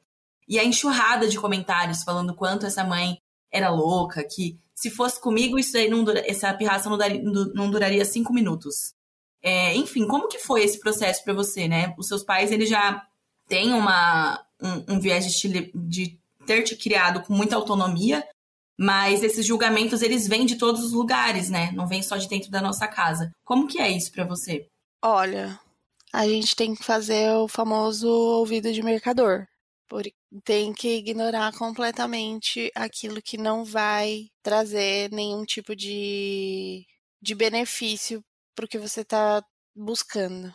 [0.48, 3.20] E a enxurrada de comentários falando quanto essa mãe
[3.52, 7.70] era louca, que se fosse comigo, isso aí não dura- essa pirraça não, daria- não
[7.70, 8.94] duraria cinco minutos.
[9.42, 11.94] É, enfim, como que foi esse processo para você, né?
[11.98, 13.02] Os seus pais, eles já
[13.48, 18.28] têm uma, um, um viés de, de ter te criado com muita autonomia,
[18.78, 21.72] mas esses julgamentos, eles vêm de todos os lugares, né?
[21.74, 23.32] Não vêm só de dentro da nossa casa.
[23.44, 24.68] Como que é isso para você?
[25.02, 25.60] Olha,
[26.14, 29.46] a gente tem que fazer o famoso ouvido de mercador.
[30.44, 36.86] Tem que ignorar completamente aquilo que não vai trazer nenhum tipo de,
[37.22, 38.24] de benefício
[38.60, 39.42] pro que você tá
[39.74, 40.54] buscando.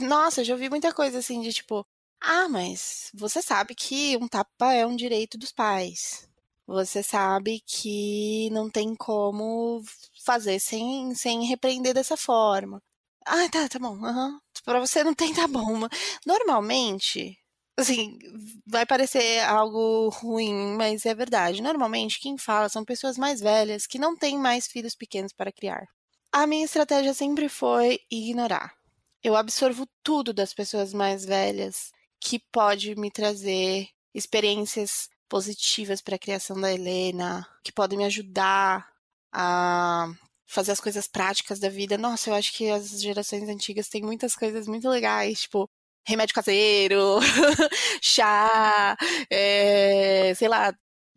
[0.00, 1.82] Nossa, eu já ouvi muita coisa assim de tipo,
[2.20, 6.28] ah, mas você sabe que um tapa é um direito dos pais.
[6.66, 9.82] Você sabe que não tem como
[10.26, 12.82] fazer sem, sem repreender dessa forma.
[13.24, 14.04] Ah, tá, tá bom.
[14.04, 14.38] aham.
[14.64, 15.88] Pra você não tem, tá bom.
[16.26, 17.38] Normalmente,
[17.78, 18.18] assim,
[18.66, 21.62] vai parecer algo ruim, mas é verdade.
[21.62, 25.86] Normalmente, quem fala são pessoas mais velhas que não têm mais filhos pequenos para criar.
[26.34, 28.74] A minha estratégia sempre foi ignorar.
[29.22, 36.18] Eu absorvo tudo das pessoas mais velhas que pode me trazer experiências positivas para a
[36.18, 38.88] criação da Helena, que podem me ajudar
[39.30, 40.10] a
[40.46, 41.98] fazer as coisas práticas da vida.
[41.98, 45.68] Nossa, eu acho que as gerações antigas têm muitas coisas muito legais, tipo
[46.06, 47.20] remédio caseiro,
[48.00, 48.96] chá,
[49.30, 50.74] é, sei lá,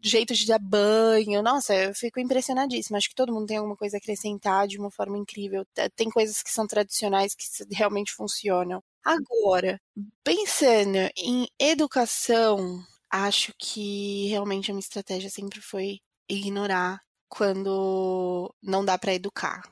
[0.07, 1.41] jeito de dar banho.
[1.41, 2.97] Nossa, eu fico impressionadíssima.
[2.97, 5.65] Acho que todo mundo tem alguma coisa a acrescentar de uma forma incrível.
[5.95, 8.83] Tem coisas que são tradicionais que realmente funcionam.
[9.03, 9.79] Agora,
[10.23, 16.99] pensando em educação, acho que realmente a minha estratégia sempre foi ignorar
[17.29, 19.63] quando não dá pra educar.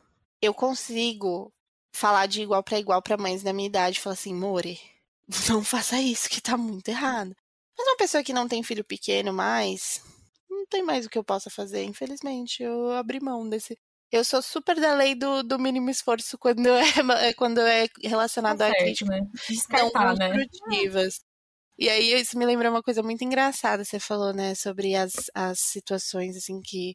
[0.42, 1.52] Eu consigo
[1.96, 4.80] falar de igual para igual para mães da minha idade, falar assim, More,
[5.50, 7.36] não faça isso que tá muito errado.
[7.78, 10.02] Mas uma pessoa que não tem filho pequeno mais,
[10.64, 12.64] não tem mais o que eu possa fazer, infelizmente.
[12.64, 13.78] Eu abri mão desse.
[14.12, 16.84] Eu sou super da lei do, do mínimo esforço quando é,
[17.36, 19.20] quando é relacionado Tá a críticas né?
[19.22, 20.32] não Descartar, né?
[20.34, 21.20] construtivas.
[21.78, 23.84] E aí isso me lembra uma coisa muito engraçada.
[23.84, 26.94] Você falou, né, sobre as, as situações assim que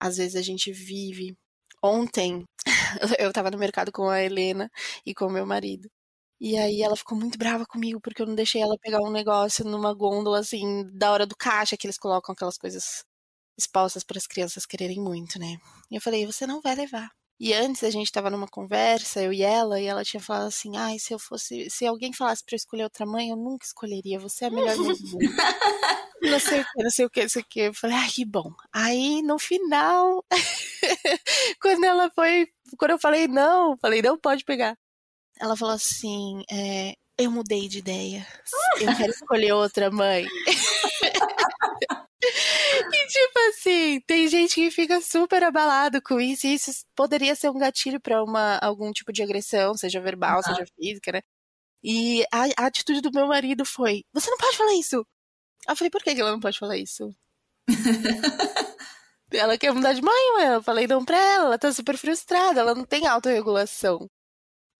[0.00, 1.34] às vezes a gente vive.
[1.82, 2.44] Ontem
[3.18, 4.70] eu tava no mercado com a Helena
[5.06, 5.88] e com o meu marido.
[6.44, 9.64] E aí ela ficou muito brava comigo porque eu não deixei ela pegar um negócio
[9.64, 13.04] numa gôndola assim da hora do caixa que eles colocam aquelas coisas
[13.56, 15.56] expostas para as crianças quererem muito, né?
[15.88, 17.10] E eu falei, você não vai levar.
[17.38, 20.76] E antes a gente tava numa conversa, eu e ela, e ela tinha falado assim:
[20.76, 21.70] ai, se eu fosse.
[21.70, 24.18] Se alguém falasse pra eu escolher outra mãe, eu nunca escolheria.
[24.20, 25.18] Você é a melhor mãe do mundo.
[26.22, 27.60] Não sei o que, não sei o que, não sei o que.
[27.60, 28.52] Eu falei, ai, que bom.
[28.72, 30.24] Aí, no final,
[31.60, 32.46] quando ela foi.
[32.78, 34.78] Quando eu falei não, falei, não pode pegar.
[35.42, 38.26] Ela falou assim: é, eu mudei de ideia.
[38.80, 40.24] Eu quero escolher outra mãe.
[42.24, 47.50] E tipo assim, tem gente que fica super abalado com isso, e isso poderia ser
[47.50, 50.54] um gatilho pra uma algum tipo de agressão, seja verbal, Exato.
[50.54, 51.20] seja física, né?
[51.82, 55.04] E a, a atitude do meu marido foi: Você não pode falar isso!
[55.68, 57.10] Eu falei, por que que ela não pode falar isso?
[59.32, 60.56] ela quer mudar de mãe, ué.
[60.56, 64.08] Eu falei não pra ela, ela tá super frustrada, ela não tem autorregulação.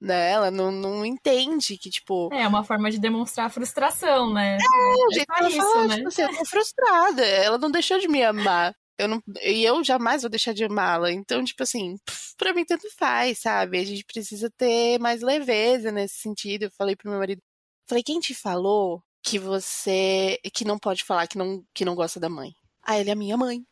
[0.03, 0.33] Né?
[0.33, 4.59] Ela não, não entende que, tipo, É uma forma de demonstrar frustração, né?
[4.59, 5.97] o jeito que ela isso, fala, né?
[5.97, 7.25] tipo assim, eu tô frustrada.
[7.25, 8.75] Ela não deixou de me amar.
[8.99, 11.13] Eu não, e eu jamais vou deixar de amá-la.
[11.13, 11.97] Então, tipo assim,
[12.37, 13.79] pra mim tanto faz, sabe?
[13.79, 16.65] A gente precisa ter mais leveza nesse sentido.
[16.65, 17.41] Eu falei pro meu marido,
[17.89, 22.19] falei, quem te falou que você que não pode falar que não, que não gosta
[22.19, 22.53] da mãe?
[22.83, 23.65] Ah, ele é a minha mãe.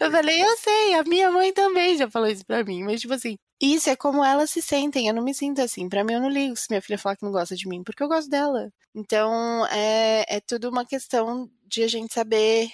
[0.00, 3.14] Eu falei, eu sei, a minha mãe também já falou isso pra mim, mas tipo
[3.14, 5.88] assim, isso é como elas se sentem, eu não me sinto assim.
[5.88, 8.02] Pra mim, eu não ligo se minha filha falar que não gosta de mim, porque
[8.02, 8.70] eu gosto dela.
[8.94, 12.70] Então, é, é tudo uma questão de a gente saber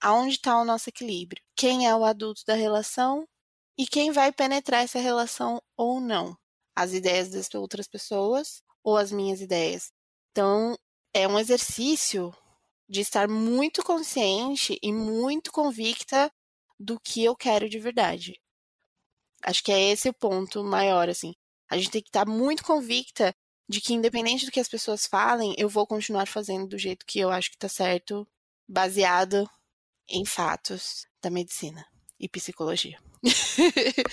[0.00, 1.42] aonde tá o nosso equilíbrio.
[1.56, 3.26] Quem é o adulto da relação
[3.78, 6.36] e quem vai penetrar essa relação ou não.
[6.76, 9.90] As ideias das outras pessoas ou as minhas ideias.
[10.30, 10.76] Então,
[11.12, 12.34] é um exercício
[12.88, 16.30] de estar muito consciente e muito convicta
[16.78, 18.40] do que eu quero de verdade.
[19.42, 21.34] Acho que é esse o ponto maior, assim.
[21.70, 23.34] A gente tem que estar muito convicta
[23.68, 27.18] de que, independente do que as pessoas falem, eu vou continuar fazendo do jeito que
[27.18, 28.26] eu acho que tá certo,
[28.68, 29.48] baseado
[30.08, 31.84] em fatos da medicina
[32.20, 32.98] e psicologia.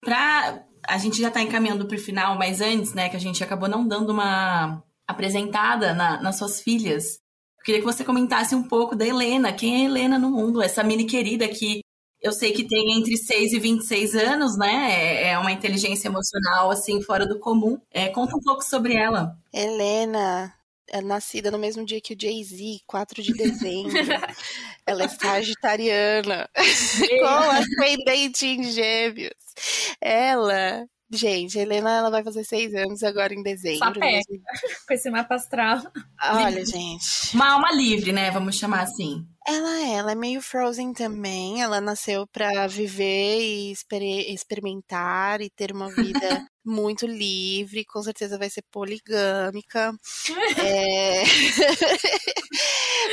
[0.00, 0.64] Pra.
[0.86, 3.86] A gente já tá encaminhando pro final, mas antes, né, que a gente acabou não
[3.86, 7.20] dando uma apresentada na- nas suas filhas.
[7.68, 9.52] Queria que você comentasse um pouco da Helena.
[9.52, 10.62] Quem é a Helena no mundo?
[10.62, 11.80] Essa mini querida que
[12.22, 14.90] eu sei que tem entre 6 e 26 anos, né?
[14.90, 17.78] É- É uma inteligência emocional, assim, fora do comum.
[17.90, 19.36] É, conta um pouco sobre ela.
[19.52, 20.50] Helena
[20.88, 23.92] é nascida no mesmo dia que o Jay-Z, 4 de dezembro.
[24.86, 26.48] Ela é sagitariana,
[27.20, 29.34] com ascendente em gêmeos.
[30.00, 33.98] Ela, gente, a Helena ela vai fazer seis anos agora em dezembro.
[34.00, 34.40] Mesmo.
[34.86, 35.80] Com esse mapa astral.
[36.22, 37.34] Olha, gente.
[37.34, 38.30] Uma alma livre, né?
[38.30, 39.26] Vamos chamar assim.
[39.46, 41.62] Ela é, ela é meio Frozen também.
[41.62, 47.84] Ela nasceu pra viver e exper- experimentar e ter uma vida muito livre.
[47.86, 49.92] Com certeza vai ser poligâmica.
[50.58, 51.22] É...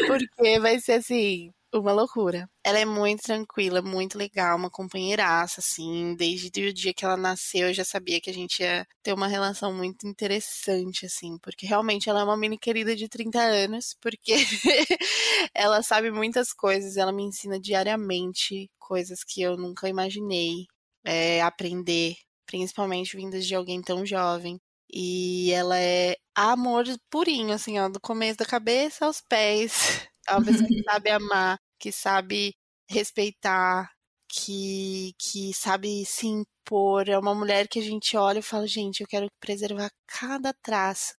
[0.07, 2.49] Porque vai ser assim, uma loucura.
[2.63, 6.15] Ela é muito tranquila, muito legal, uma companheiraça, assim.
[6.15, 9.27] Desde o dia que ela nasceu, eu já sabia que a gente ia ter uma
[9.27, 11.37] relação muito interessante, assim.
[11.39, 14.33] Porque realmente ela é uma mini querida de 30 anos, porque
[15.53, 20.65] ela sabe muitas coisas, ela me ensina diariamente coisas que eu nunca imaginei
[21.05, 22.15] é, aprender,
[22.45, 24.59] principalmente vindas de alguém tão jovem.
[24.91, 30.07] E ela é amor purinho, assim, ó, do começo da cabeça aos pés.
[30.27, 32.55] É uma pessoa que sabe amar, que sabe
[32.89, 33.91] respeitar,
[34.27, 37.09] que, que sabe se impor.
[37.09, 41.13] É uma mulher que a gente olha e fala, gente, eu quero preservar cada traço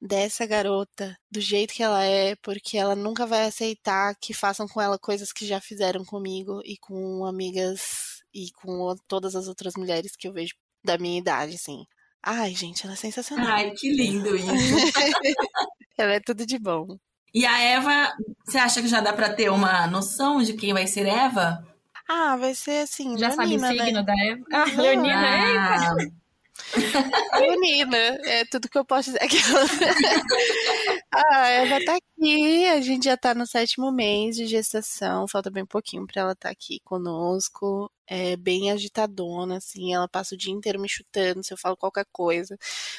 [0.00, 4.80] dessa garota do jeito que ela é, porque ela nunca vai aceitar que façam com
[4.80, 10.14] ela coisas que já fizeram comigo e com amigas e com todas as outras mulheres
[10.16, 11.86] que eu vejo da minha idade, assim.
[12.22, 13.46] Ai, gente, ela é sensacional.
[13.46, 14.46] Ai, que lindo isso.
[15.96, 16.98] ela é tudo de bom.
[17.34, 18.12] E a Eva,
[18.44, 21.66] você acha que já dá pra ter uma noção de quem vai ser Eva?
[22.08, 23.84] Ah, vai ser assim, Já sabe o leonina, né?
[23.84, 24.44] signo da Eva?
[24.52, 25.94] Ah, Leonina.
[27.32, 29.20] Ah, Leonina, é tudo que eu posso dizer.
[31.12, 35.66] Ah, ela tá aqui, a gente já tá no sétimo mês de gestação, falta bem
[35.66, 37.90] pouquinho pra ela estar tá aqui conosco.
[38.06, 42.04] É bem agitadona, assim, ela passa o dia inteiro me chutando se eu falo qualquer
[42.12, 42.54] coisa.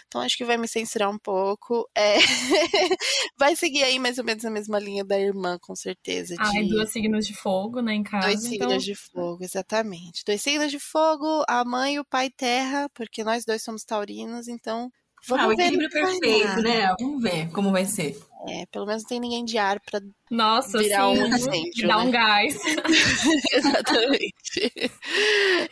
[0.07, 1.87] Então acho que vai me censurar um pouco.
[1.95, 2.15] É...
[3.37, 6.35] vai seguir aí mais ou menos a mesma linha da irmã, com certeza.
[6.39, 6.69] Ah, de...
[6.69, 8.27] duas signos de fogo, né, em casa.
[8.27, 8.67] Dois então...
[8.67, 10.23] signos de fogo, exatamente.
[10.25, 14.47] Dois signos de fogo, a mãe e o pai terra, porque nós dois somos taurinos,
[14.47, 14.91] então
[15.27, 16.93] Vamos ah, o equilíbrio perfeito, né?
[16.99, 18.15] Vamos ver como vai ser.
[18.47, 21.97] É, pelo menos não tem ninguém de ar pra Nossa, virar sim, um incêndio, Dar
[21.97, 22.03] né?
[22.03, 22.59] um gás.
[23.51, 24.71] Exatamente.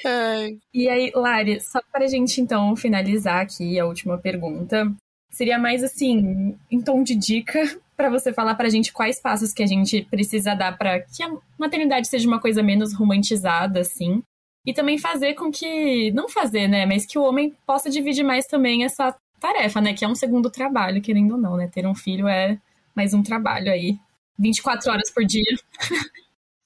[0.05, 0.57] Ai.
[0.73, 4.91] E aí, Lari, só pra gente então finalizar aqui a última pergunta,
[5.29, 7.59] seria mais assim, em tom de dica,
[7.95, 11.31] para você falar pra gente quais passos que a gente precisa dar para que a
[11.57, 14.21] maternidade seja uma coisa menos romantizada, assim.
[14.65, 16.11] E também fazer com que.
[16.11, 16.85] Não fazer, né?
[16.85, 19.13] Mas que o homem possa dividir mais também essa
[19.43, 19.93] tarefa, né?
[19.93, 21.67] Que é um segundo trabalho, querendo ou não, né?
[21.67, 22.57] Ter um filho é
[22.95, 23.99] mais um trabalho aí.
[24.39, 25.57] 24 horas por dia.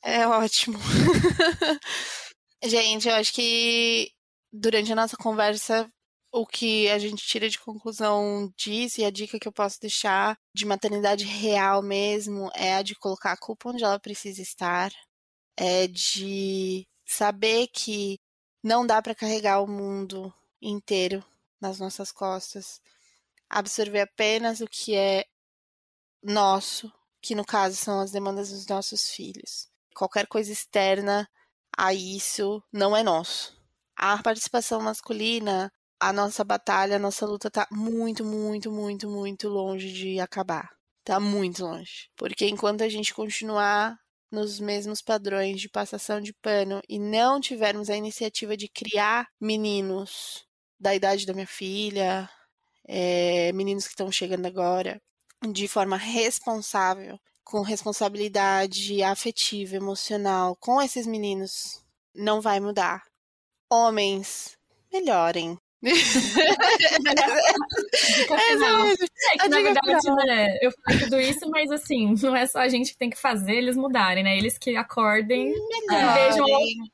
[0.04, 0.78] É ótimo.
[2.64, 4.12] gente, eu acho que
[4.54, 5.90] durante a nossa conversa,
[6.32, 10.38] o que a gente tira de conclusão disso e a dica que eu posso deixar
[10.54, 14.92] de maternidade real mesmo é a de colocar a culpa onde ela precisa estar,
[15.58, 18.20] é de saber que
[18.64, 21.24] não dá para carregar o mundo inteiro
[21.60, 22.82] nas nossas costas,
[23.50, 25.26] absorver apenas o que é
[26.24, 26.92] nosso,
[27.22, 29.70] que no caso são as demandas dos nossos filhos.
[29.96, 31.28] Qualquer coisa externa
[31.76, 33.58] a isso não é nosso.
[33.96, 39.92] A participação masculina, a nossa batalha, a nossa luta tá muito, muito, muito, muito longe
[39.92, 40.70] de acabar.
[41.04, 42.10] Tá muito longe.
[42.16, 43.98] Porque enquanto a gente continuar
[44.32, 50.47] nos mesmos padrões de passação de pano e não tivermos a iniciativa de criar meninos
[50.80, 52.30] da idade da minha filha,
[52.88, 55.02] é, meninos que estão chegando agora,
[55.52, 63.04] de forma responsável, com responsabilidade afetiva, emocional, com esses meninos, não vai mudar.
[63.70, 64.58] Homens,
[64.92, 65.58] melhorem.
[65.84, 65.90] É,
[69.34, 72.68] é que, na verdade, né, eu falei tudo isso, mas assim, não é só a
[72.68, 74.38] gente que tem que fazer eles mudarem, né?
[74.38, 75.70] Eles que acordem Melhorem.
[75.90, 76.46] e vejam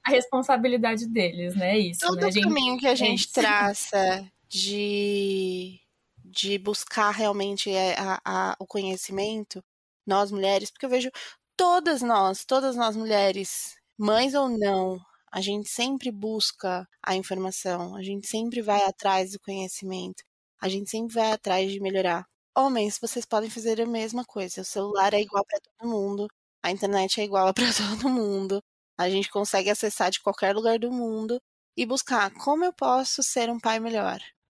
[0.05, 1.75] a responsabilidade deles, né?
[1.75, 2.27] É isso, Todo né?
[2.27, 5.79] o caminho que a gente é traça de,
[6.25, 9.63] de buscar realmente a, a, o conhecimento,
[10.05, 11.09] nós mulheres, porque eu vejo
[11.55, 14.99] todas nós, todas nós mulheres, mães ou não,
[15.33, 20.23] a gente sempre busca a informação, a gente sempre vai atrás do conhecimento,
[20.61, 22.23] a gente sempre vai atrás de melhorar.
[22.55, 24.61] Homens, vocês podem fazer a mesma coisa.
[24.61, 26.27] O celular é igual para todo mundo,
[26.61, 28.61] a internet é igual para todo mundo.
[28.95, 31.39] A gente consegue acessar de qualquer lugar do mundo
[31.75, 34.19] e buscar como eu posso ser um pai melhor.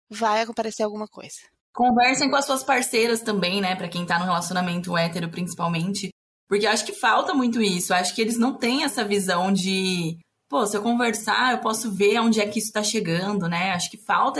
[0.10, 1.38] Vai aparecer alguma coisa.
[1.72, 3.76] Conversem com as suas parceiras também, né?
[3.76, 6.10] Para quem tá no relacionamento hétero, principalmente.
[6.50, 7.94] Porque eu acho que falta muito isso.
[7.94, 10.18] Eu acho que eles não têm essa visão de
[10.54, 13.72] pô, se eu conversar, eu posso ver onde é que isso tá chegando, né?
[13.72, 14.40] Acho que falta.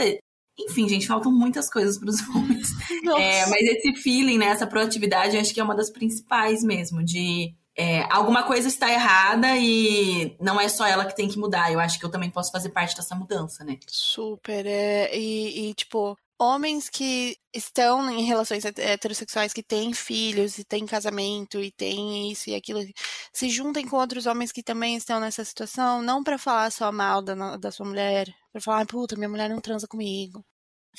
[0.56, 2.68] Enfim, gente, faltam muitas coisas para os homens.
[3.18, 7.52] É, mas esse feeling, né, essa proatividade, acho que é uma das principais mesmo, de
[7.76, 11.72] é, alguma coisa está errada e não é só ela que tem que mudar.
[11.72, 13.76] Eu acho que eu também posso fazer parte dessa mudança, né?
[13.88, 14.66] Super.
[14.66, 20.86] É, e, e, tipo, homens que estão em relações heterossexuais, que têm filhos e têm
[20.86, 22.80] casamento e têm isso e aquilo,
[23.32, 27.22] se juntem com outros homens que também estão nessa situação, não para falar só mal
[27.22, 30.44] da, da sua mulher, para falar, puta, minha mulher não transa comigo.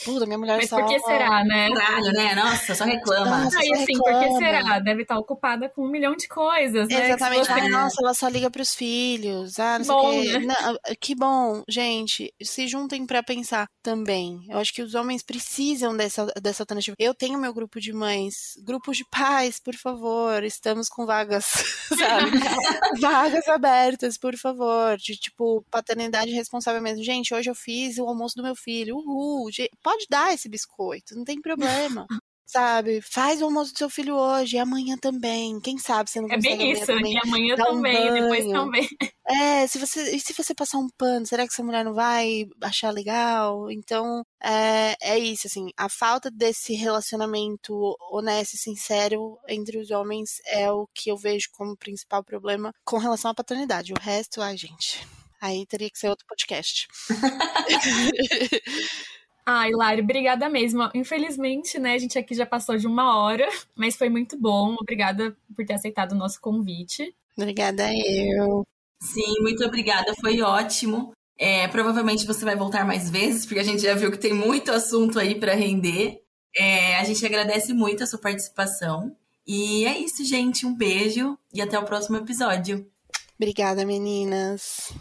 [0.03, 0.77] Puta, minha mulher Mas só...
[0.77, 1.69] por que será, né?
[1.69, 2.35] Caralho, né?
[2.35, 3.43] Nossa, só reclama.
[3.43, 4.19] Nossa, ah, e assim, reclama.
[4.19, 4.79] por que será?
[4.79, 7.05] Deve estar ocupada com um milhão de coisas, né?
[7.05, 7.45] Exatamente.
[7.45, 7.51] Você...
[7.51, 9.57] Ah, nossa, ela só liga pros filhos.
[9.57, 10.39] Ah, não bom, sei o quê.
[10.39, 10.55] Né?
[10.61, 11.63] Não, que bom.
[11.67, 14.41] Gente, se juntem para pensar também.
[14.49, 16.95] Eu acho que os homens precisam dessa, dessa alternativa.
[16.99, 20.43] Eu tenho meu grupo de mães, grupos de pais, por favor.
[20.43, 21.45] Estamos com vagas,
[21.97, 22.31] sabe?
[22.99, 24.97] vagas abertas, por favor.
[24.97, 27.03] De, tipo, paternidade responsável mesmo.
[27.03, 28.97] Gente, hoje eu fiz o almoço do meu filho.
[28.97, 29.49] Uhul
[29.85, 32.07] pode dar esse biscoito, não tem problema.
[32.43, 33.01] sabe?
[33.01, 35.59] Faz o almoço do seu filho hoje e amanhã também.
[35.59, 38.89] Quem sabe você não consegue É bem isso, também, e amanhã também, um depois também.
[39.27, 42.45] É, se você, e se você passar um pano, será que essa mulher não vai
[42.61, 43.71] achar legal?
[43.71, 50.41] Então, é, é isso, assim, a falta desse relacionamento honesto e sincero entre os homens
[50.45, 53.93] é o que eu vejo como principal problema com relação à paternidade.
[53.93, 55.05] O resto, ai, gente,
[55.41, 56.87] aí teria que ser outro podcast.
[59.45, 60.89] Ai, Lari, obrigada mesmo.
[60.95, 64.75] Infelizmente, né, a gente aqui já passou de uma hora, mas foi muito bom.
[64.79, 67.15] Obrigada por ter aceitado o nosso convite.
[67.37, 68.63] Obrigada eu.
[68.99, 71.11] Sim, muito obrigada, foi ótimo.
[71.37, 74.71] É, provavelmente você vai voltar mais vezes, porque a gente já viu que tem muito
[74.71, 76.21] assunto aí para render.
[76.55, 79.15] É, a gente agradece muito a sua participação.
[79.45, 80.65] E é isso, gente.
[80.65, 82.89] Um beijo e até o próximo episódio.
[83.37, 84.93] Obrigada, meninas.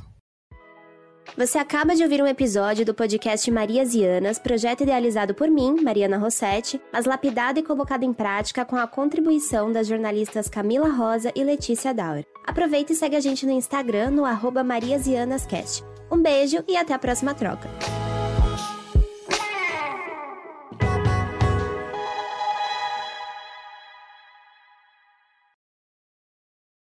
[1.36, 5.80] Você acaba de ouvir um episódio do podcast Marias e Anas, projeto idealizado por mim,
[5.82, 11.32] Mariana Rossetti, mas lapidado e colocado em prática com a contribuição das jornalistas Camila Rosa
[11.34, 12.24] e Letícia Dauer.
[12.46, 15.82] Aproveita e segue a gente no Instagram no arroba Marias e Anas Cast.
[16.08, 17.68] Um beijo e até a próxima troca.